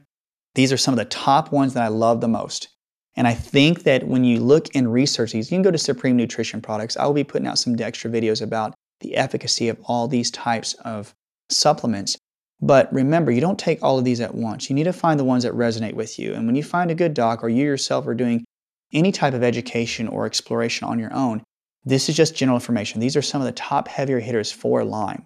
These 0.55 0.73
are 0.73 0.77
some 0.77 0.93
of 0.93 0.97
the 0.97 1.05
top 1.05 1.51
ones 1.51 1.73
that 1.73 1.83
I 1.83 1.87
love 1.87 2.21
the 2.21 2.27
most. 2.27 2.67
And 3.15 3.27
I 3.27 3.33
think 3.33 3.83
that 3.83 4.07
when 4.07 4.23
you 4.23 4.39
look 4.39 4.67
and 4.75 4.91
research 4.91 5.31
these, 5.31 5.51
you 5.51 5.55
can 5.55 5.61
go 5.63 5.71
to 5.71 5.77
Supreme 5.77 6.17
Nutrition 6.17 6.61
Products. 6.61 6.97
I 6.97 7.05
will 7.05 7.13
be 7.13 7.23
putting 7.23 7.47
out 7.47 7.59
some 7.59 7.79
extra 7.79 8.09
videos 8.09 8.41
about 8.41 8.73
the 9.01 9.15
efficacy 9.15 9.69
of 9.69 9.79
all 9.83 10.07
these 10.07 10.31
types 10.31 10.73
of 10.85 11.13
supplements. 11.49 12.17
But 12.61 12.93
remember, 12.93 13.31
you 13.31 13.41
don't 13.41 13.59
take 13.59 13.83
all 13.83 13.99
of 13.99 14.05
these 14.05 14.21
at 14.21 14.35
once. 14.35 14.69
You 14.69 14.75
need 14.75 14.85
to 14.85 14.93
find 14.93 15.19
the 15.19 15.25
ones 15.25 15.43
that 15.43 15.53
resonate 15.53 15.95
with 15.95 16.17
you. 16.17 16.33
And 16.33 16.45
when 16.45 16.55
you 16.55 16.63
find 16.63 16.89
a 16.89 16.95
good 16.95 17.13
doc 17.13 17.43
or 17.43 17.49
you 17.49 17.63
yourself 17.63 18.07
are 18.07 18.15
doing 18.15 18.45
any 18.93 19.11
type 19.11 19.33
of 19.33 19.43
education 19.43 20.07
or 20.07 20.25
exploration 20.25 20.87
on 20.87 20.99
your 20.99 21.13
own, 21.13 21.43
this 21.83 22.07
is 22.07 22.15
just 22.15 22.35
general 22.35 22.55
information. 22.55 23.01
These 23.01 23.17
are 23.17 23.21
some 23.21 23.41
of 23.41 23.45
the 23.45 23.51
top 23.51 23.87
heavier 23.87 24.19
hitters 24.19 24.51
for 24.51 24.83
Lyme. 24.85 25.25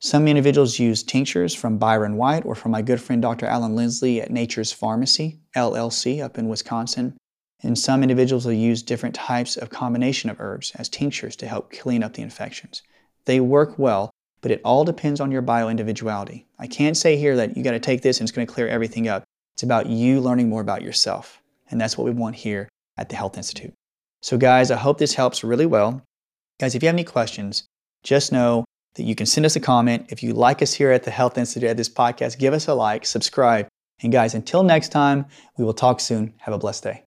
Some 0.00 0.26
individuals 0.26 0.78
use 0.78 1.02
tinctures 1.02 1.54
from 1.54 1.78
Byron 1.78 2.16
White 2.16 2.44
or 2.44 2.54
from 2.54 2.72
my 2.72 2.82
good 2.82 3.00
friend 3.00 3.22
Dr. 3.22 3.46
Allan 3.46 3.76
Lindsley 3.76 4.20
at 4.20 4.32
Nature's 4.32 4.72
Pharmacy, 4.72 5.40
LLC, 5.54 6.20
up 6.24 6.38
in 6.38 6.48
Wisconsin. 6.48 7.16
And 7.62 7.78
some 7.78 8.02
individuals 8.02 8.44
will 8.44 8.52
use 8.52 8.82
different 8.82 9.14
types 9.14 9.56
of 9.56 9.70
combination 9.70 10.28
of 10.28 10.40
herbs 10.40 10.72
as 10.74 10.88
tinctures 10.88 11.36
to 11.36 11.46
help 11.46 11.70
clean 11.72 12.02
up 12.02 12.14
the 12.14 12.22
infections. 12.22 12.82
They 13.26 13.38
work 13.38 13.78
well, 13.78 14.10
but 14.42 14.50
it 14.50 14.60
all 14.64 14.84
depends 14.84 15.20
on 15.20 15.30
your 15.30 15.40
bio-individuality. 15.40 16.46
I 16.58 16.66
can't 16.66 16.96
say 16.96 17.16
here 17.16 17.36
that 17.36 17.56
you 17.56 17.62
got 17.62 17.70
to 17.70 17.80
take 17.80 18.02
this 18.02 18.20
and 18.20 18.28
it's 18.28 18.34
going 18.34 18.46
to 18.46 18.52
clear 18.52 18.68
everything 18.68 19.08
up. 19.08 19.22
It's 19.54 19.62
about 19.62 19.86
you 19.86 20.20
learning 20.20 20.48
more 20.48 20.60
about 20.60 20.82
yourself. 20.82 21.40
And 21.70 21.80
that's 21.80 21.96
what 21.96 22.04
we 22.04 22.10
want 22.10 22.36
here 22.36 22.68
at 22.98 23.08
the 23.08 23.16
Health 23.16 23.36
Institute. 23.36 23.72
So 24.20 24.36
guys, 24.36 24.70
I 24.70 24.76
hope 24.76 24.98
this 24.98 25.14
helps 25.14 25.42
really 25.42 25.66
well. 25.66 26.02
Guys, 26.60 26.74
if 26.74 26.82
you 26.82 26.88
have 26.88 26.94
any 26.94 27.04
questions, 27.04 27.64
just 28.02 28.32
know 28.32 28.64
that 28.94 29.04
you 29.04 29.14
can 29.14 29.26
send 29.26 29.46
us 29.46 29.56
a 29.56 29.60
comment. 29.60 30.06
If 30.10 30.22
you 30.22 30.34
like 30.34 30.60
us 30.60 30.74
here 30.74 30.90
at 30.90 31.04
the 31.04 31.10
Health 31.10 31.38
Institute 31.38 31.70
at 31.70 31.76
this 31.76 31.88
podcast, 31.88 32.38
give 32.38 32.52
us 32.52 32.68
a 32.68 32.74
like, 32.74 33.06
subscribe. 33.06 33.68
And 34.02 34.12
guys, 34.12 34.34
until 34.34 34.62
next 34.62 34.90
time, 34.90 35.24
we 35.56 35.64
will 35.64 35.74
talk 35.74 36.00
soon. 36.00 36.34
Have 36.38 36.52
a 36.52 36.58
blessed 36.58 36.82
day. 36.82 37.04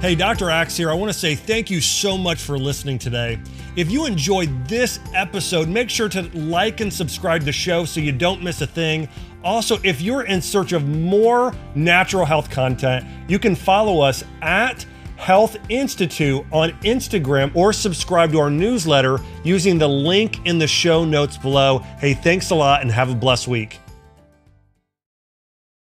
Hey, 0.00 0.14
Dr. 0.14 0.48
Axe 0.48 0.76
here. 0.76 0.90
I 0.90 0.94
want 0.94 1.12
to 1.12 1.18
say 1.18 1.34
thank 1.34 1.70
you 1.70 1.80
so 1.80 2.16
much 2.16 2.40
for 2.40 2.58
listening 2.58 2.98
today. 2.98 3.38
If 3.76 3.90
you 3.90 4.06
enjoyed 4.06 4.66
this 4.66 4.98
episode, 5.14 5.68
make 5.68 5.90
sure 5.90 6.08
to 6.08 6.22
like 6.36 6.80
and 6.80 6.92
subscribe 6.92 7.42
to 7.42 7.46
the 7.46 7.52
show 7.52 7.84
so 7.84 8.00
you 8.00 8.12
don't 8.12 8.42
miss 8.42 8.60
a 8.60 8.66
thing. 8.66 9.08
Also, 9.44 9.78
if 9.84 10.00
you're 10.00 10.24
in 10.24 10.42
search 10.42 10.72
of 10.72 10.86
more 10.86 11.54
natural 11.74 12.24
health 12.24 12.50
content, 12.50 13.06
you 13.28 13.38
can 13.38 13.54
follow 13.54 14.00
us 14.00 14.24
at 14.42 14.84
Health 15.16 15.56
Institute 15.68 16.44
on 16.50 16.70
Instagram 16.80 17.54
or 17.54 17.72
subscribe 17.72 18.32
to 18.32 18.38
our 18.38 18.50
newsletter 18.50 19.18
using 19.44 19.78
the 19.78 19.88
link 19.88 20.44
in 20.46 20.58
the 20.58 20.66
show 20.66 21.04
notes 21.04 21.36
below. 21.36 21.78
Hey, 21.98 22.14
thanks 22.14 22.50
a 22.50 22.54
lot 22.54 22.82
and 22.82 22.90
have 22.90 23.10
a 23.10 23.14
blessed 23.14 23.46
week. 23.46 23.80